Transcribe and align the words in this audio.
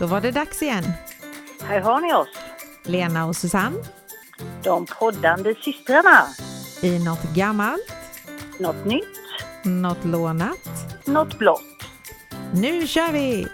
Då 0.00 0.06
var 0.06 0.20
det 0.20 0.30
dags 0.30 0.62
igen. 0.62 0.84
Här 1.62 1.80
har 1.80 2.00
ni 2.00 2.14
oss, 2.14 2.28
Lena 2.84 3.26
och 3.26 3.36
Susanne 3.36 3.76
de 4.62 4.86
poddande 4.86 5.54
systrarna. 5.54 6.26
i 6.82 7.04
något 7.04 7.22
gammalt, 7.34 7.92
Något 8.58 8.84
nytt, 8.84 9.04
något 9.64 10.04
lånat. 10.04 10.58
något 11.04 11.38
blått. 11.38 11.62
Nu 12.54 12.86
kör 12.86 13.12
vi! 13.12 13.46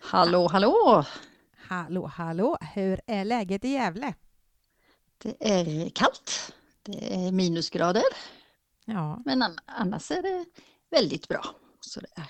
Hallå, 0.00 0.48
hallå! 0.52 1.04
Hallå, 1.68 2.06
hallå! 2.06 2.58
Hur 2.74 3.00
är 3.06 3.24
läget 3.24 3.64
i 3.64 3.68
Gävle? 3.68 4.14
Det 5.18 5.36
är 5.40 5.90
kallt. 5.90 6.52
Det 6.82 7.14
är 7.26 7.32
minusgrader, 7.32 8.02
Ja, 8.84 9.22
men 9.24 9.42
an- 9.42 9.58
annars 9.66 10.10
är 10.10 10.22
det 10.22 10.44
väldigt 10.90 11.28
bra. 11.28 11.44
Så 11.80 12.00
det 12.00 12.06
är. 12.16 12.26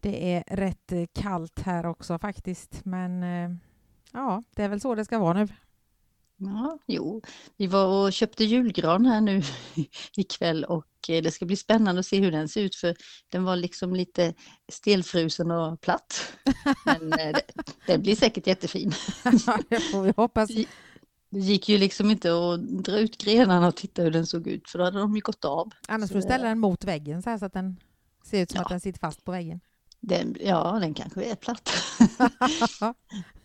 det 0.00 0.34
är 0.34 0.56
rätt 0.56 0.92
eh, 0.92 1.04
kallt 1.14 1.60
här 1.60 1.86
också 1.86 2.18
faktiskt, 2.18 2.84
men 2.84 3.22
eh, 3.22 3.50
ja, 4.12 4.42
det 4.56 4.62
är 4.62 4.68
väl 4.68 4.80
så 4.80 4.94
det 4.94 5.04
ska 5.04 5.18
vara 5.18 5.32
nu. 5.32 5.48
Ja, 6.36 6.78
jo, 6.86 7.22
vi 7.56 7.66
var 7.66 7.86
och 8.06 8.12
köpte 8.12 8.44
julgran 8.44 9.06
här 9.06 9.20
nu 9.20 9.42
ikväll 10.16 10.64
och 10.64 10.86
eh, 11.08 11.22
det 11.22 11.30
ska 11.30 11.44
bli 11.46 11.56
spännande 11.56 12.00
att 12.00 12.06
se 12.06 12.20
hur 12.20 12.32
den 12.32 12.48
ser 12.48 12.62
ut 12.62 12.74
för 12.76 12.96
den 13.28 13.44
var 13.44 13.56
liksom 13.56 13.94
lite 13.94 14.34
stelfrusen 14.72 15.50
och 15.50 15.80
platt. 15.80 16.32
Men 16.84 17.34
den 17.86 18.02
blir 18.02 18.16
säkert 18.16 18.46
jättefin. 18.46 18.92
det 19.68 19.80
får 19.80 20.02
vi 20.02 20.12
hoppas. 20.16 20.50
Det 21.34 21.40
gick 21.40 21.68
ju 21.68 21.78
liksom 21.78 22.10
inte 22.10 22.32
att 22.32 22.60
dra 22.60 22.98
ut 22.98 23.18
grenarna 23.18 23.68
och 23.68 23.76
titta 23.76 24.02
hur 24.02 24.10
den 24.10 24.26
såg 24.26 24.46
ut 24.46 24.70
för 24.70 24.78
då 24.78 24.84
hade 24.84 24.98
de 24.98 25.14
ju 25.16 25.20
gått 25.20 25.44
av. 25.44 25.70
Annars 25.88 26.10
får 26.10 26.16
du 26.16 26.22
ställa 26.22 26.48
den 26.48 26.58
mot 26.58 26.84
väggen 26.84 27.22
så 27.22 27.30
här 27.30 27.38
så 27.38 27.44
att 27.44 27.52
den 27.52 27.76
ser 28.24 28.42
ut 28.42 28.50
som 28.50 28.56
Ja. 28.58 28.62
att 28.62 28.68
den 28.68 28.80
sitter 28.80 28.98
fast 28.98 29.24
på 29.24 29.32
väggen. 29.32 29.60
Den, 30.00 30.36
ja, 30.40 30.78
den 30.80 30.94
kanske 30.94 31.24
är 31.24 31.34
platt. 31.34 31.70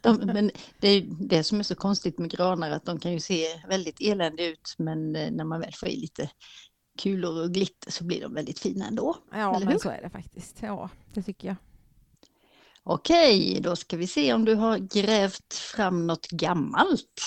De, 0.02 0.18
men 0.18 0.52
det 0.80 0.88
är 0.88 1.06
det 1.20 1.44
som 1.44 1.60
är 1.60 1.64
så 1.64 1.76
konstigt 1.76 2.20
med 2.20 2.30
granar 2.32 2.72
att 2.72 2.86
de 2.86 3.00
kan 3.00 3.12
ju 3.12 3.20
se 3.20 3.46
väldigt 3.70 4.02
eländiga 4.02 4.48
ut 4.48 4.76
men 4.78 5.16
eh, 5.16 5.32
när 5.32 5.44
man 5.44 5.60
väl 5.60 5.74
får 5.74 5.90
i 5.90 5.96
lite 5.96 6.30
kulor 7.02 7.44
och 7.44 7.54
glitter 7.54 7.92
så 7.92 8.04
blir 8.04 8.22
de 8.22 8.34
väldigt 8.34 8.60
fina 8.60 8.88
ändå. 8.88 9.16
Ja, 9.32 9.60
men 9.60 9.68
hur? 9.68 9.80
så 9.80 9.90
är 9.90 10.02
det 10.02 10.10
faktiskt. 10.10 10.58
Ja, 10.62 10.90
det 11.14 11.24
tycker 11.24 11.48
jag. 11.48 11.56
Okej, 12.84 13.60
då 13.64 13.76
ska 13.76 13.98
vi 13.98 14.08
se 14.08 14.34
om 14.34 14.46
du 14.46 14.56
har 14.56 14.78
grävt 14.78 15.54
fram 15.54 16.08
något 16.08 16.28
gammalt. 16.28 17.22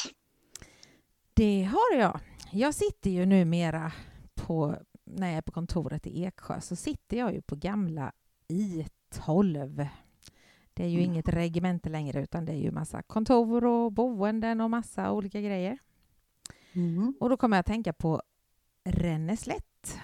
Det 1.35 1.63
har 1.65 1.99
jag. 1.99 2.21
Jag 2.53 2.75
sitter 2.75 3.11
ju 3.11 3.27
numera 3.27 3.93
på, 4.35 4.77
när 5.05 5.29
jag 5.29 5.37
är 5.37 5.43
på 5.43 5.53
kontoret 5.53 6.07
i 6.07 6.25
Eksjö, 6.25 6.61
så 6.61 6.77
sitter 6.77 7.17
jag 7.17 7.33
ju 7.33 7.43
på 7.43 7.57
gamla 7.57 8.13
I12. 8.49 9.87
Det 10.75 10.85
är 10.85 10.89
ju 10.89 10.99
Mm. 10.99 11.11
inget 11.11 11.29
regemente 11.29 11.89
längre, 11.89 12.23
utan 12.23 12.45
det 12.45 12.53
är 12.53 12.57
ju 12.57 12.71
massa 12.71 13.03
kontor 13.03 13.65
och 13.65 13.93
boenden 13.93 14.61
och 14.61 14.71
massa 14.71 15.13
olika 15.13 15.41
grejer. 15.41 15.79
Mm. 16.73 17.15
Och 17.21 17.29
då 17.29 17.37
kommer 17.37 17.57
jag 17.57 17.61
att 17.61 17.67
tänka 17.67 17.93
på 17.93 18.23
Ränneslätt 18.85 19.99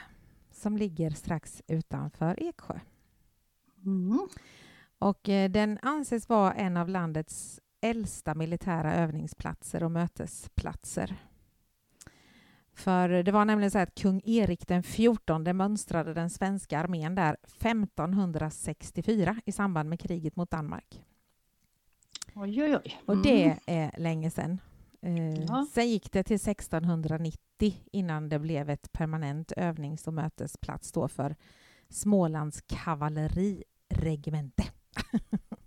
som 0.52 0.76
ligger 0.76 1.10
strax 1.10 1.62
utanför 1.66 2.42
Eksjö. 2.42 2.80
Mm. 3.84 4.28
Och 4.98 5.28
eh, 5.28 5.50
den 5.50 5.78
anses 5.82 6.28
vara 6.28 6.52
en 6.52 6.76
av 6.76 6.88
landets 6.88 7.60
äldsta 7.80 8.34
militära 8.34 8.94
övningsplatser 8.94 9.82
och 9.82 9.90
mötesplatser. 9.90 11.16
För 12.72 13.08
det 13.08 13.32
var 13.32 13.44
nämligen 13.44 13.70
så 13.70 13.78
att 13.78 13.94
kung 13.94 14.20
Erik 14.24 14.68
den 14.68 14.82
XIV 14.82 15.54
mönstrade 15.54 16.14
den 16.14 16.30
svenska 16.30 16.78
armén 16.78 17.14
där 17.14 17.36
1564 17.42 19.40
i 19.46 19.52
samband 19.52 19.88
med 19.88 20.00
kriget 20.00 20.36
mot 20.36 20.50
Danmark. 20.50 21.04
Oj, 22.34 22.62
oj, 22.62 22.76
oj. 22.84 23.00
Och 23.06 23.14
Mm. 23.14 23.22
det 23.22 23.58
är 23.66 23.98
länge 23.98 24.30
sedan. 24.30 24.60
Eh, 25.02 25.34
Ja. 25.44 25.66
Sen 25.72 25.88
gick 25.88 26.12
det 26.12 26.22
till 26.22 26.38
1690 26.40 27.74
innan 27.92 28.28
det 28.28 28.38
blev 28.38 28.70
ett 28.70 28.92
permanent 28.92 29.52
övnings 29.52 30.06
och 30.06 30.14
mötesplats 30.14 30.92
då 30.92 31.08
för 31.08 31.36
Smålands 31.88 32.62
kavalleriregemente. 32.66 34.64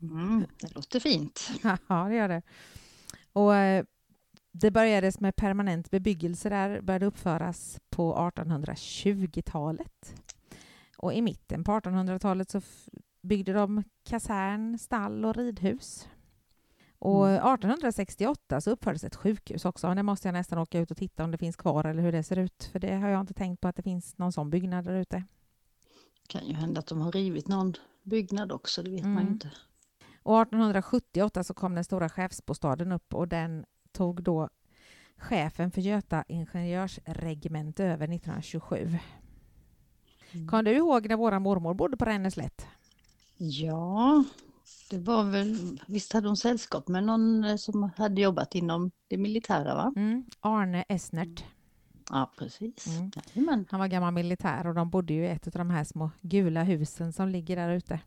Mm. 0.01 0.45
Det 0.61 0.75
låter 0.75 0.99
fint. 0.99 1.51
Ja, 1.87 2.03
det 2.09 2.15
gör 2.15 2.27
det. 2.27 2.41
Och 3.33 3.55
eh, 3.55 3.85
det 4.51 4.71
börjades 4.71 5.19
med 5.19 5.35
permanent 5.35 5.91
bebyggelse 5.91 6.49
där, 6.49 6.81
började 6.81 7.05
uppföras 7.05 7.79
på 7.89 8.15
1820-talet. 8.15 10.15
Och 10.97 11.13
i 11.13 11.21
mitten 11.21 11.63
på 11.63 11.71
1800-talet 11.71 12.49
så 12.49 12.61
byggde 13.21 13.53
de 13.53 13.83
kasern, 14.03 14.77
stall 14.79 15.25
och 15.25 15.35
ridhus. 15.35 16.07
Och 16.99 17.27
Mm. 17.27 17.35
1868 17.35 18.61
så 18.61 18.71
uppfördes 18.71 19.03
ett 19.03 19.15
sjukhus 19.15 19.65
också. 19.65 19.87
Och 19.87 19.95
det 19.95 20.03
måste 20.03 20.27
jag 20.27 20.33
nästan 20.33 20.59
åka 20.59 20.79
ut 20.79 20.91
och 20.91 20.97
titta 20.97 21.23
om 21.23 21.31
det 21.31 21.37
finns 21.37 21.55
kvar 21.55 21.83
eller 21.85 22.03
hur 22.03 22.11
det 22.11 22.23
ser 22.23 22.39
ut. 22.39 22.63
För 22.71 22.79
det 22.79 22.95
har 22.95 23.09
jag 23.09 23.21
inte 23.21 23.33
tänkt 23.33 23.61
på 23.61 23.67
att 23.67 23.75
det 23.75 23.81
finns 23.83 24.17
någon 24.17 24.31
sån 24.31 24.49
byggnad 24.49 24.85
där 24.85 24.95
ute. 24.95 25.23
kan 26.27 26.45
ju 26.47 26.53
hända 26.53 26.79
att 26.79 26.87
de 26.87 27.01
har 27.01 27.11
rivit 27.11 27.47
någon 27.47 27.73
byggnad 28.03 28.51
också, 28.51 28.83
det 28.83 28.89
vet 28.91 29.03
man 29.03 29.13
ju 29.13 29.19
Mm. 29.19 29.33
inte. 29.33 29.51
Och 30.23 30.41
1878 30.41 31.43
så 31.43 31.53
kom 31.53 31.75
den 31.75 31.83
stora 31.83 32.09
chefsbostaden 32.09 32.91
upp 32.91 33.13
och 33.13 33.27
den 33.27 33.65
tog 33.91 34.23
då 34.23 34.49
chefen 35.17 35.71
för 35.71 35.81
Göta 35.81 36.23
ingenjörsregemente 36.27 37.83
över 37.85 38.07
1927. 38.07 38.97
Mm. 40.31 40.47
Kommer 40.47 40.63
du 40.63 40.71
ihåg 40.71 41.09
när 41.09 41.15
våra 41.15 41.39
mormor 41.39 41.73
bodde 41.73 41.97
på 41.97 42.05
Ränneslätt? 42.05 42.65
Ja, 43.37 44.23
det 44.89 44.97
var 44.99 45.23
väl, 45.23 45.79
visst 45.87 46.13
hade 46.13 46.27
hon 46.27 46.37
sällskap 46.37 46.87
med 46.87 47.03
någon 47.03 47.43
eh, 47.43 47.55
som 47.55 47.91
hade 47.97 48.21
jobbat 48.21 48.55
inom 48.55 48.91
det 49.07 49.17
militära 49.17 49.75
va? 49.75 49.93
Mm, 49.95 50.25
Arne 50.39 50.85
Esnert. 50.89 51.43
Ja, 52.11 52.31
precis. 52.37 52.87
Mm. 53.35 53.65
Han 53.69 53.79
var 53.79 53.87
gammal 53.87 54.13
militär 54.13 54.67
och 54.67 54.73
de 54.73 54.89
bodde 54.89 55.13
ju 55.13 55.25
i 55.25 55.29
ett 55.29 55.47
av 55.47 55.53
de 55.53 55.69
här 55.69 55.83
små 55.83 56.11
gula 56.21 56.63
husen 56.63 57.13
som 57.13 57.29
ligger 57.29 57.55
där 57.55 57.69
ute. 57.69 57.99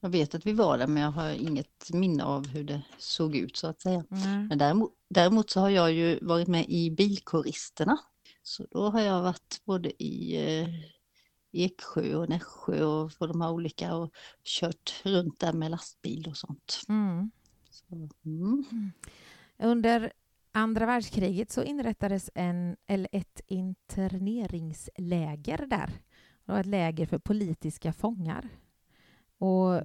Jag 0.00 0.10
vet 0.10 0.34
att 0.34 0.46
vi 0.46 0.52
var 0.52 0.78
där 0.78 0.86
men 0.86 1.02
jag 1.02 1.10
har 1.10 1.30
inget 1.30 1.92
minne 1.92 2.24
av 2.24 2.46
hur 2.48 2.64
det 2.64 2.82
såg 2.98 3.36
ut 3.36 3.56
så 3.56 3.66
att 3.66 3.80
säga. 3.80 4.04
Mm. 4.10 4.46
Men 4.46 4.58
däremot, 4.58 4.92
däremot 5.08 5.50
så 5.50 5.60
har 5.60 5.70
jag 5.70 5.92
ju 5.92 6.18
varit 6.22 6.48
med 6.48 6.64
i 6.68 6.90
bilkåristerna. 6.90 7.98
Så 8.42 8.66
då 8.70 8.90
har 8.90 9.00
jag 9.00 9.22
varit 9.22 9.60
både 9.64 10.02
i 10.02 10.36
eh, 10.60 10.68
Eksjö 11.52 12.14
och 12.14 12.28
Nässjö 12.28 12.84
och 12.84 13.18
på 13.18 13.26
de 13.26 13.40
här 13.40 13.50
olika 13.50 13.94
och 13.94 14.14
kört 14.44 15.00
runt 15.04 15.38
där 15.38 15.52
med 15.52 15.70
lastbil 15.70 16.26
och 16.28 16.36
sånt. 16.36 16.80
Mm. 16.88 17.30
Så, 17.70 18.08
mm. 18.24 18.92
Under 19.58 20.12
andra 20.52 20.86
världskriget 20.86 21.50
så 21.50 21.62
inrättades 21.62 22.30
en, 22.34 22.76
eller 22.86 23.08
ett 23.12 23.40
interneringsläger 23.46 25.66
där. 25.66 25.92
Det 26.44 26.52
var 26.52 26.60
ett 26.60 26.66
läger 26.66 27.06
för 27.06 27.18
politiska 27.18 27.92
fångar. 27.92 28.48
Och 29.38 29.82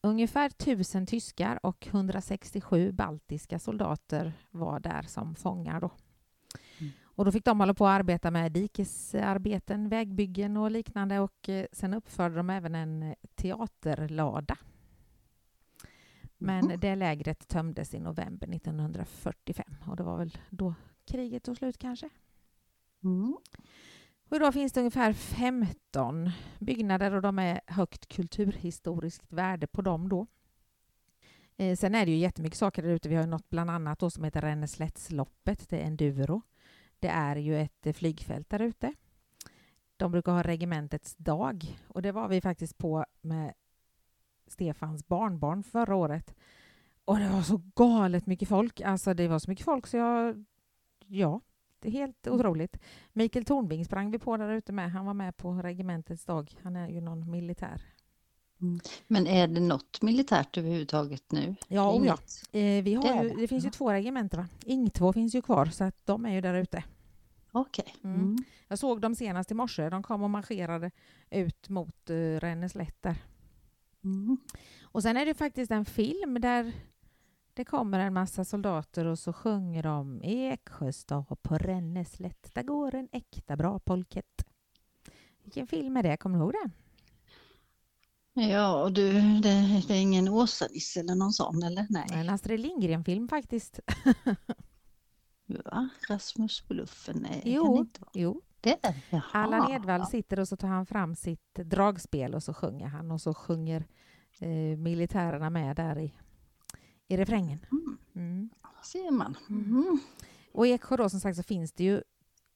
ungefär 0.00 0.48
tusen 0.48 1.06
tyskar 1.06 1.66
och 1.66 1.86
167 1.86 2.92
baltiska 2.92 3.58
soldater 3.58 4.32
var 4.50 4.80
där 4.80 5.02
som 5.02 5.34
fångar. 5.34 5.80
Då. 5.80 5.90
Mm. 6.78 6.92
Och 7.02 7.24
då 7.24 7.32
fick 7.32 7.44
de 7.44 7.60
hålla 7.60 7.74
på 7.74 7.86
att 7.86 8.00
arbeta 8.00 8.30
med 8.30 8.52
dikesarbeten, 8.52 9.88
vägbyggen 9.88 10.56
och 10.56 10.70
liknande 10.70 11.20
och 11.20 11.48
eh, 11.48 11.66
sen 11.72 11.94
uppförde 11.94 12.36
de 12.36 12.50
även 12.50 12.74
en 12.74 13.02
eh, 13.02 13.14
teaterlada. 13.34 14.56
Men 16.42 16.64
Mhm. 16.66 16.80
det 16.80 16.94
lägret 16.96 17.48
tömdes 17.48 17.94
i 17.94 18.00
november 18.00 18.46
1945 18.46 19.74
och 19.86 19.96
det 19.96 20.02
var 20.02 20.16
väl 20.18 20.38
då 20.50 20.74
kriget 21.06 21.42
tog 21.44 21.56
slut 21.56 21.78
kanske. 21.78 22.08
Mm. 23.04 23.36
Och 24.28 24.36
idag 24.36 24.54
finns 24.54 24.72
det 24.72 24.80
ungefär 24.80 25.12
15 25.12 26.30
byggnader 26.60 27.14
och 27.14 27.22
de 27.22 27.38
är 27.38 27.60
högt 27.66 28.08
kulturhistoriskt 28.08 29.32
värde 29.32 29.66
på 29.66 29.82
dem 29.82 30.08
då. 30.08 30.26
Eh, 31.56 31.76
sen 31.76 31.94
är 31.94 32.06
det 32.06 32.12
ju 32.12 32.18
jättemycket 32.18 32.58
saker 32.58 32.82
där 32.82 32.90
ute. 32.90 33.08
Vi 33.08 33.14
har 33.14 33.26
något 33.26 33.50
bland 33.50 33.70
annat 33.70 33.98
då 33.98 34.10
som 34.10 34.24
heter 34.24 34.40
Ränneslättsloppet. 34.40 35.68
Det 35.68 35.80
är 35.82 35.86
enduro. 35.86 36.42
Det 36.98 37.08
är 37.08 37.36
ju 37.36 37.60
ett 37.60 37.86
eh, 37.86 37.92
flygfält 37.92 38.50
där 38.50 38.60
ute. 38.62 38.94
De 39.96 40.12
brukar 40.12 40.32
ha 40.32 40.42
regementets 40.42 41.16
dag 41.16 41.78
och 41.88 42.02
det 42.02 42.12
var 42.12 42.28
vi 42.28 42.40
faktiskt 42.40 42.78
på 42.78 43.04
med 43.20 43.52
Stefans 44.52 45.08
barnbarn 45.08 45.62
förra 45.62 45.94
året. 45.96 46.34
Och 47.04 47.18
det 47.18 47.28
var 47.28 47.42
så 47.42 47.60
galet 47.74 48.26
mycket 48.26 48.48
folk. 48.48 48.80
Alltså 48.80 49.14
det 49.14 49.28
var 49.28 49.38
så 49.38 49.50
mycket 49.50 49.64
folk 49.64 49.86
så 49.86 49.96
jag... 49.96 50.44
Ja, 51.06 51.40
det 51.80 51.88
är 51.88 51.92
helt 51.92 52.28
otroligt. 52.28 52.76
Mikael 53.12 53.44
Tornving 53.44 53.84
sprang 53.84 54.10
vi 54.10 54.18
på 54.18 54.36
där 54.36 54.50
ute 54.50 54.72
med. 54.72 54.92
Han 54.92 55.06
var 55.06 55.14
med 55.14 55.36
på 55.36 55.52
regementets 55.52 56.24
dag. 56.24 56.54
Han 56.62 56.76
är 56.76 56.88
ju 56.88 57.00
någon 57.00 57.30
militär. 57.30 57.82
Men 59.06 59.26
är 59.26 59.46
det 59.48 59.60
något 59.60 60.02
militärt 60.02 60.58
överhuvudtaget 60.58 61.32
nu? 61.32 61.54
Ja, 61.68 61.92
oh 61.92 62.06
ja. 62.06 62.18
Eh, 62.58 62.82
vi 62.84 62.94
har 62.94 63.02
Det 63.22 63.28
ju, 63.28 63.34
det. 63.36 63.48
finns 63.48 63.64
ju 63.64 63.68
Ja. 63.68 63.72
två 63.72 63.92
regementen 63.92 64.40
va? 64.40 64.48
Ing 64.64 64.90
2 64.90 65.12
finns 65.12 65.34
ju 65.34 65.42
kvar 65.42 65.66
så 65.66 65.84
att 65.84 66.06
de 66.06 66.26
är 66.26 66.34
ju 66.34 66.40
där 66.40 66.54
ute. 66.54 66.84
Okej. 67.52 67.94
Mm. 68.04 68.20
Mm. 68.20 68.44
Jag 68.68 68.78
såg 68.78 69.00
dem 69.00 69.14
senast 69.14 69.50
i 69.50 69.54
morse. 69.54 69.88
De 69.90 70.02
kom 70.02 70.22
och 70.22 70.30
marscherade 70.30 70.90
ut 71.30 71.68
mot 71.68 72.10
uh, 72.10 72.40
Ränneslätt 72.40 73.02
där. 73.02 73.16
Mm. 74.04 74.36
Och 74.82 75.02
sen 75.02 75.16
är 75.16 75.26
det 75.26 75.34
faktiskt 75.34 75.70
en 75.70 75.84
film 75.84 76.40
där 76.40 76.72
det 77.54 77.64
kommer 77.64 77.98
en 78.00 78.14
massa 78.14 78.44
soldater 78.44 79.04
och 79.04 79.18
så 79.18 79.32
sjunger 79.32 79.82
de 79.82 80.20
Eksjöstad 80.24 81.24
på 81.42 81.58
Ränneslätt, 81.58 82.54
där 82.54 82.62
går 82.62 82.94
en 82.94 83.08
äkta 83.12 83.56
bra 83.56 83.78
polkett. 83.78 84.44
Vilken 85.42 85.66
film 85.66 85.96
är 85.96 86.02
det? 86.02 86.16
Kommer 86.16 86.38
du 86.38 86.44
ihåg 86.44 86.52
det? 86.52 86.70
Ja, 88.34 88.88
du, 88.90 89.12
det, 89.40 89.82
det 89.88 89.94
är 89.94 90.00
ingen 90.00 90.28
Åsa-Nisse 90.28 91.00
eller 91.00 91.14
någon 91.14 91.32
sån, 91.32 91.62
eller? 91.62 91.86
Nej. 91.90 92.06
En 92.12 92.28
Astrid 92.30 92.60
Lindgren-film 92.60 93.28
faktiskt. 93.28 93.80
Va? 95.46 95.88
Rasmus 96.08 96.60
på 96.60 96.74
luffen? 96.74 97.18
Nej, 97.30 97.42
kan 97.42 97.52
Jo. 97.52 97.74
det 97.74 97.80
inte 97.80 98.00
vara. 98.00 98.10
Jo. 98.14 98.42
Det 98.62 98.94
Jaha. 99.10 99.22
Allan 99.32 99.70
Edwall 99.70 100.06
sitter 100.06 100.40
och 100.40 100.48
så 100.48 100.56
tar 100.56 100.68
han 100.68 100.86
fram 100.86 101.14
sitt 101.14 101.54
dragspel 101.54 102.34
och 102.34 102.42
så 102.42 102.54
sjunger 102.54 102.86
han 102.86 103.10
och 103.10 103.20
så 103.20 103.34
sjunger 103.34 103.86
eh, 104.38 104.78
militärerna 104.78 105.50
med 105.50 105.76
där 105.76 105.98
i, 105.98 106.14
i 107.08 107.16
refrängen. 107.16 107.66
Mm, 107.72 107.98
Mm. 108.14 108.50
ser 108.84 109.10
man. 109.10 109.36
Mhm. 109.48 110.00
Och 110.52 110.66
i 110.66 110.72
Eksjö 110.72 110.96
då 110.96 111.08
som 111.08 111.20
sagt 111.20 111.36
så 111.36 111.42
finns 111.42 111.72
det 111.72 111.84
ju 111.84 112.02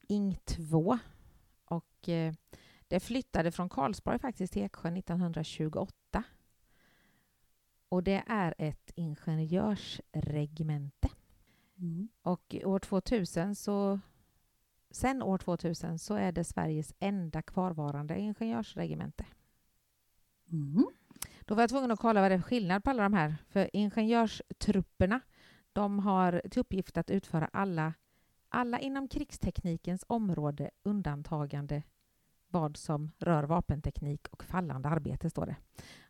Ing 0.08 0.38
2 0.44 0.98
och 1.64 2.08
eh, 2.08 2.34
det 2.88 3.00
flyttade 3.00 3.52
från 3.52 3.68
Karlsborg 3.68 4.18
faktiskt 4.18 4.52
till 4.52 4.62
Eksjö 4.62 4.88
1928. 4.88 6.22
Och 7.88 8.02
det 8.02 8.22
är 8.26 8.54
ett 8.58 8.90
ingenjörsregemente. 8.94 11.08
Mm. 11.78 12.08
Och 12.22 12.56
år 12.64 12.78
2000 12.78 13.54
så 13.54 14.00
sen 14.90 15.22
år 15.22 15.38
2000 15.38 15.98
så 15.98 16.14
är 16.14 16.32
det 16.32 16.44
Sveriges 16.44 16.94
enda 16.98 17.42
kvarvarande 17.42 18.18
ingenjörsregemente. 18.18 19.24
Mm. 20.52 20.86
Då 21.40 21.54
var 21.54 21.62
jag 21.62 21.70
tvungen 21.70 21.90
att 21.90 22.00
kolla 22.00 22.20
vad 22.20 22.30
det 22.30 22.34
är 22.34 22.38
för 22.38 22.48
skillnad 22.48 22.84
på 22.84 22.90
alla 22.90 23.02
de 23.02 23.12
här. 23.12 23.36
För 23.48 23.70
ingenjörstrupperna 23.72 25.20
de 25.72 25.98
har 25.98 26.42
till 26.50 26.60
uppgift 26.60 26.96
att 26.96 27.10
utföra 27.10 27.48
alla, 27.52 27.94
alla 28.48 28.80
inom 28.80 29.08
krigsteknikens 29.08 30.04
område 30.08 30.70
undantagande 30.82 31.82
vad 32.48 32.76
som 32.76 33.10
rör 33.18 33.44
vapenteknik 33.44 34.28
och 34.28 34.44
fallande 34.44 34.88
arbete, 34.88 35.30
står 35.30 35.46
det. 35.46 35.56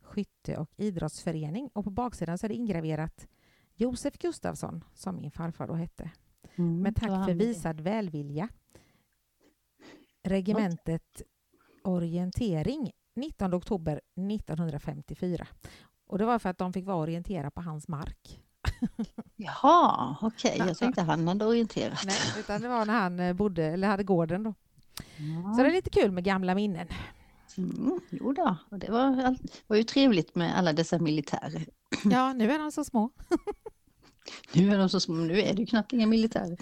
skytte 0.00 0.56
och 0.56 0.70
idrottsförening 0.76 1.70
och 1.74 1.84
på 1.84 1.90
baksidan 1.90 2.38
så 2.38 2.46
är 2.46 2.48
det 2.48 2.54
ingraverat 2.54 3.28
Josef 3.74 4.18
Gustafsson, 4.18 4.84
som 4.94 5.16
min 5.16 5.30
farfar 5.30 5.66
då 5.66 5.74
hette. 5.74 6.10
Mm, 6.56 6.82
Med 6.82 6.96
tack 6.96 7.26
för 7.26 7.34
visad 7.34 7.80
välvilja. 7.80 8.48
Regementet 10.28 11.22
Orientering 11.84 12.92
19 13.16 13.54
oktober 13.54 14.00
1954. 14.32 15.46
Och 16.06 16.18
det 16.18 16.24
var 16.24 16.38
för 16.38 16.48
att 16.48 16.58
de 16.58 16.72
fick 16.72 16.86
vara 16.86 16.96
orientera 16.96 17.50
på 17.50 17.60
hans 17.60 17.88
mark. 17.88 18.40
Jaha, 19.36 20.16
okej. 20.22 20.56
Jag 20.58 20.78
tänkte 20.78 21.02
han 21.02 21.28
hade 21.28 21.46
orienterat. 21.46 22.04
Nej, 22.06 22.20
utan 22.38 22.60
det 22.60 22.68
var 22.68 22.86
när 22.86 23.00
han 23.00 23.20
eh, 23.20 23.32
bodde, 23.32 23.64
eller 23.64 23.88
hade 23.88 24.04
gården 24.04 24.42
då. 24.42 24.54
Ja. 25.16 25.54
Så 25.54 25.62
det 25.62 25.68
är 25.68 25.72
lite 25.72 25.90
kul 25.90 26.10
med 26.10 26.24
gamla 26.24 26.54
minnen. 26.54 26.88
Mm, 27.56 28.00
jo 28.10 28.32
då, 28.32 28.56
och 28.70 28.78
det 28.78 28.90
var, 28.90 29.36
var 29.66 29.76
ju 29.76 29.82
trevligt 29.82 30.34
med 30.34 30.58
alla 30.58 30.72
dessa 30.72 30.98
militärer. 30.98 31.66
Ja, 32.04 32.32
nu 32.32 32.52
är 32.52 32.58
de 32.58 32.72
så 32.72 32.84
små. 32.84 33.10
Nu 34.52 34.72
är 34.74 34.78
de 34.78 34.88
så 34.88 35.00
små, 35.00 35.14
nu 35.14 35.40
är 35.40 35.54
det 35.54 35.60
ju 35.60 35.66
knappt 35.66 35.92
inga 35.92 36.06
militärer. 36.06 36.56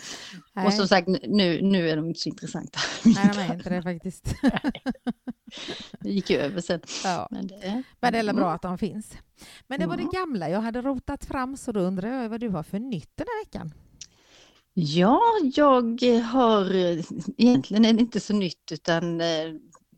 Nej, 0.53 0.67
Och 0.67 0.73
som 0.73 0.89
sagt, 0.89 1.09
nu, 1.09 1.63
nu 1.63 1.91
är 1.91 1.97
de 1.97 2.07
inte 2.09 2.21
så 2.21 2.29
intressanta. 2.29 2.79
nej 3.05 3.31
de 3.35 3.41
är 3.41 3.55
inte 3.55 3.71
det 3.71 3.83
faktiskt. 3.93 4.35
Det 6.01 6.11
gick 6.11 6.31
ju 6.31 6.37
över 6.37 6.61
sen. 6.61 6.81
Ja, 7.05 7.29
Men 7.31 7.47
det, 7.47 7.83
men 8.01 8.13
det 8.13 8.19
är 8.19 8.33
bra 8.33 8.53
att 8.53 8.63
de 8.63 8.79
finns. 8.79 9.13
Men 9.67 9.81
det 9.81 9.87
var 9.87 9.95
Mm. 9.95 10.07
det 10.07 10.19
gamla 10.19 10.51
jag 10.51 10.61
hade 10.61 10.81
rotat 10.83 11.25
fram 11.25 11.57
så 11.57 11.73
då 11.73 11.81
undrar 11.81 12.23
jag 12.23 12.29
vad 12.29 12.41
du 12.41 12.49
har 12.49 12.63
för 12.63 12.79
nytt 12.79 13.11
den 13.15 13.27
här 13.31 13.45
veckan. 13.45 13.75
Ja, 14.75 15.21
jag 15.55 15.99
har 16.23 16.75
egentligen 17.41 17.85
är 17.85 17.93
det 17.93 18.01
inte 18.01 18.21
så 18.21 18.33
nytt 18.35 18.73
utan 18.73 19.21
eh, 19.21 19.27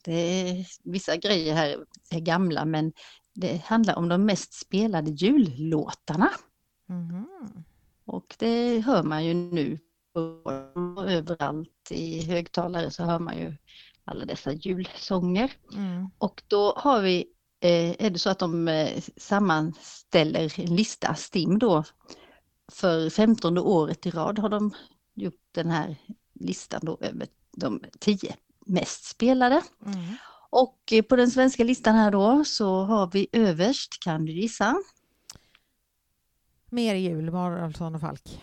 det 0.05 0.13
är, 0.51 0.67
vissa 0.85 1.17
grejer 1.17 1.55
här 1.55 1.77
är 2.11 2.21
gamla 2.21 2.65
men 2.65 2.93
det 3.35 3.63
handlar 3.65 3.97
om 3.97 4.09
de 4.09 4.25
mest 4.25 4.53
spelade 4.61 5.11
jullåtarna. 5.11 6.31
Mhm. 6.89 7.29
Och 8.05 8.35
det 8.39 8.81
hör 8.81 9.03
man 9.03 9.25
ju 9.25 9.35
nu 9.35 9.79
överallt 11.07 11.91
i 11.91 12.23
högtalare 12.23 12.91
så 12.91 13.05
hör 13.05 13.19
man 13.19 13.39
ju 13.39 13.57
alla 14.05 14.25
dessa 14.25 14.53
julsånger. 14.53 15.53
Mm. 15.75 16.11
Och 16.19 16.43
då 16.49 16.75
har 16.77 17.03
vi, 17.03 17.27
eh, 17.61 18.07
är 18.07 18.11
det 18.11 18.19
så 18.19 18.31
att 18.31 18.39
de 18.39 18.69
eh, 18.69 19.03
sammanställer 19.17 20.61
en 20.61 20.77
lista, 20.77 21.15
STIM 21.15 21.59
då, 21.59 21.85
för 22.73 23.11
15 23.11 23.59
året 23.59 24.07
i 24.07 24.11
rad 24.11 24.39
har 24.39 24.49
de 24.49 24.75
gjort 25.15 25.49
den 25.53 25.71
här 25.71 25.97
listan 26.35 26.81
då 26.83 26.99
över 27.01 27.27
de 27.57 27.81
10 28.01 28.37
mest 28.67 29.05
spelade. 29.05 29.63
Mm. 29.87 30.17
Och 30.51 30.93
eh, 30.93 31.03
på 31.03 31.17
den 31.17 31.31
svenska 31.31 31.65
listan 31.65 31.95
här 31.95 32.11
då 32.11 32.45
så 32.45 32.83
har 32.83 33.11
vi 33.13 33.29
överst, 33.33 34.03
kan 34.03 34.25
du 34.25 34.33
gissa? 34.33 34.77
Mer 36.71 36.95
jul, 36.95 37.29
Haraldsson 37.29 37.95
och 37.95 38.01
Falk. 38.01 38.41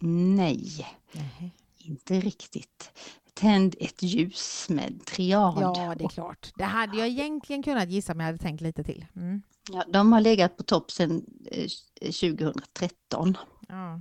Nej, 0.00 0.86
Nej. 1.12 1.54
inte 1.78 2.20
riktigt. 2.20 2.90
Tänd 3.34 3.74
ett 3.80 4.02
ljus 4.02 4.66
med 4.68 5.04
triad. 5.06 5.58
Ja, 5.60 5.94
det 5.98 6.04
är 6.04 6.08
klart. 6.08 6.52
Det 6.56 6.64
hade 6.64 6.98
jag 6.98 7.08
egentligen 7.08 7.62
kunnat 7.62 7.88
gissa 7.88 8.12
om 8.12 8.20
jag 8.20 8.26
hade 8.26 8.38
tänkt 8.38 8.60
lite 8.60 8.84
till. 8.84 9.06
Mm. 9.16 9.42
Ja, 9.70 9.84
de 9.88 10.12
har 10.12 10.20
legat 10.20 10.56
på 10.56 10.62
topp 10.62 10.90
sedan 10.90 11.24
eh, 11.50 11.68
2013. 12.00 13.36
Ja. 13.68 14.00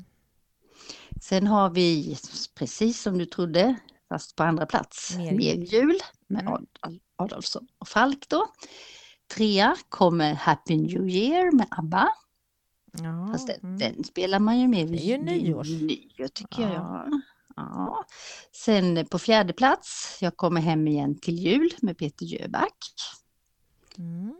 Sen 1.22 1.48
har 1.48 1.70
vi, 1.70 2.18
precis 2.56 3.02
som 3.02 3.18
du 3.18 3.26
trodde, 3.26 3.76
fast 4.10 4.36
på 4.36 4.44
andra 4.44 4.66
plats, 4.66 5.16
Mer 5.18 5.32
Mer, 5.32 5.56
jul. 5.56 6.00
med 6.28 6.42
Mm. 6.42 6.54
Ad- 6.54 7.00
Adolfsson 7.16 7.68
och 7.78 7.88
Falk 7.88 8.30
då. 8.30 8.48
Trea 9.36 9.76
kommer 9.90 10.34
Happy 10.34 10.78
New 10.78 11.10
Year 11.10 11.52
med 11.56 11.68
ABBA. 11.72 12.08
Ja, 12.92 13.30
Fast 13.32 13.48
den, 13.48 13.60
mm. 13.64 13.78
den 13.78 14.04
spelar 14.04 14.40
man 14.40 14.60
ju 14.60 14.68
med 14.68 14.88
Det 14.88 14.98
är 14.98 15.04
ju 15.06 15.18
nyårs. 15.18 15.68
nyår 15.70 16.28
tycker 16.28 16.62
Ja. 16.62 16.74
jag. 16.74 17.22
Ja. 17.56 18.06
Sen 18.52 19.06
på 19.06 19.20
fjärde 19.20 19.54
plats, 19.54 20.18
Jag 20.22 20.38
kommer 20.38 20.62
hem 20.62 20.88
igen 20.88 21.20
till 21.20 21.36
jul 21.40 21.70
med 21.82 21.98
Peter 21.98 22.26
Jöback. 22.26 22.78
Mm. 23.98 24.36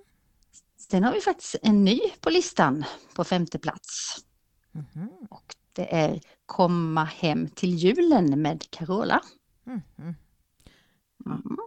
Sen 0.78 1.04
har 1.04 1.14
vi 1.14 1.22
faktiskt 1.22 1.56
en 1.62 1.84
ny 1.84 2.00
på 2.22 2.30
listan 2.30 2.84
på 3.16 3.24
femte 3.24 3.60
plats. 3.60 4.18
Mhm. 4.72 5.10
Och 5.30 5.56
det 5.74 5.96
är 5.96 6.22
Komma 6.46 7.04
hem 7.04 7.48
till 7.50 7.76
julen 7.76 8.42
med 8.42 8.70
Carola. 8.70 9.22
Mhm. 9.64 9.82
Mm. 11.26 11.58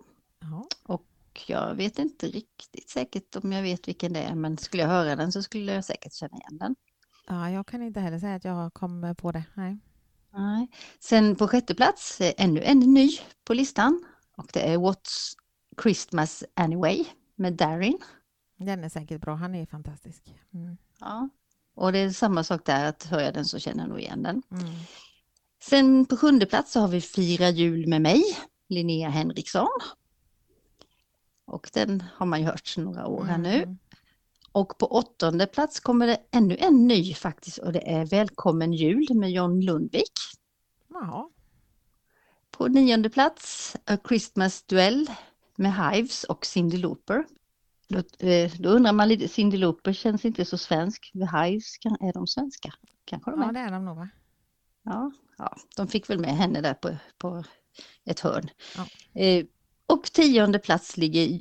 Ja. 0.40 0.66
Och 0.82 1.06
jag 1.46 1.74
vet 1.74 1.98
inte 1.98 2.26
riktigt 2.26 2.90
säkert 2.90 3.36
om 3.36 3.52
jag 3.52 3.62
vet 3.62 3.88
vilken 3.88 4.12
det 4.12 4.20
är, 4.20 4.34
men 4.34 4.58
skulle 4.58 4.82
jag 4.82 4.90
höra 4.90 5.16
den 5.16 5.32
så 5.32 5.42
skulle 5.42 5.72
jag 5.72 5.84
säkert 5.84 6.14
känna 6.14 6.36
igen 6.36 6.58
den. 6.58 6.76
ja, 7.26 7.50
jag 7.50 7.66
kan 7.66 7.82
inte 7.82 8.00
heller 8.00 8.18
säga 8.18 8.34
att 8.34 8.44
jag 8.44 8.74
kom 8.74 9.14
på 9.18 9.32
det. 9.32 9.44
Nej. 9.54 9.78
Nej. 10.32 10.68
Sen 11.00 11.36
på 11.36 11.48
sjätte 11.48 11.74
plats 11.74 12.20
är 12.20 12.34
ännu 12.38 12.62
en 12.62 12.78
ny 12.78 13.10
på 13.44 13.54
listan 13.54 14.04
och 14.36 14.46
det 14.52 14.72
är 14.72 14.78
What's 14.78 15.34
Christmas 15.82 16.44
Anyway 16.54 17.04
med 17.36 17.52
Darin. 17.52 17.98
Den 18.58 18.84
är 18.84 18.88
säkert 18.88 19.20
bra. 19.20 19.34
Han 19.34 19.54
är 19.54 19.66
fantastisk. 19.66 20.34
Mm. 20.54 20.76
Ja. 21.00 21.28
Och 21.74 21.92
det 21.92 21.98
är 21.98 22.10
samma 22.10 22.44
sak 22.44 22.64
där, 22.64 22.84
att 22.84 23.04
hör 23.04 23.20
jag 23.20 23.34
den 23.34 23.44
så 23.44 23.58
känner 23.58 23.82
jag 23.82 23.88
nog 23.88 24.00
igen 24.00 24.22
den. 24.22 24.42
Mm. 24.50 24.74
Sen 25.62 26.06
på 26.06 26.16
sjunde 26.16 26.46
plats 26.46 26.72
så 26.72 26.80
har 26.80 26.88
vi 26.88 27.00
Fira 27.00 27.50
jul 27.50 27.88
med 27.88 28.02
mig, 28.02 28.22
Linnea 28.68 29.08
Henriksson. 29.08 29.68
Och 31.50 31.70
den 31.72 32.02
har 32.14 32.26
man 32.26 32.40
ju 32.40 32.46
hört 32.46 32.76
några 32.76 33.06
år 33.06 33.24
här 33.24 33.38
nu. 33.38 33.54
Mm. 33.54 33.78
Och 34.52 34.78
på 34.78 34.86
åttonde 34.86 35.46
plats 35.46 35.80
kommer 35.80 36.06
det 36.06 36.18
ännu 36.30 36.56
en 36.58 36.86
ny 36.86 37.14
faktiskt 37.14 37.58
och 37.58 37.72
det 37.72 37.90
är 37.90 38.06
Välkommen 38.06 38.72
jul 38.72 39.06
med 39.14 39.30
John 39.30 39.60
Lundvik. 39.60 40.12
Jaha. 40.88 41.28
På 42.50 42.68
nionde 42.68 43.10
plats 43.10 43.76
A 43.86 43.98
Christmas 44.08 44.62
Duell 44.62 45.10
med 45.56 45.74
Hives 45.74 46.24
och 46.24 46.46
Cyndi 46.46 46.76
Lauper. 46.76 47.24
Då, 47.88 48.26
eh, 48.26 48.52
då 48.58 48.70
undrar 48.70 48.92
man 48.92 49.08
lite, 49.08 49.28
Cyndi 49.28 49.56
Lauper 49.56 49.92
känns 49.92 50.24
inte 50.24 50.44
så 50.44 50.58
svensk. 50.58 51.12
Hives, 51.14 51.78
kan, 51.78 51.96
är 52.00 52.12
de 52.12 52.26
svenska? 52.26 52.74
Kanske 53.04 53.30
de 53.30 53.42
är. 53.42 53.46
Ja, 53.46 53.52
det 53.52 53.60
är 53.60 53.70
de 53.70 53.84
nog 53.84 53.96
va? 53.96 54.08
Ja, 54.82 55.12
ja, 55.38 55.56
de 55.76 55.88
fick 55.88 56.10
väl 56.10 56.18
med 56.18 56.36
henne 56.36 56.60
där 56.60 56.74
på, 56.74 56.96
på 57.18 57.44
ett 58.04 58.20
hörn. 58.20 58.50
Ja. 58.76 58.86
Eh, 59.20 59.44
och 59.92 60.02
tionde 60.12 60.58
plats 60.58 60.96
ligger 60.96 61.40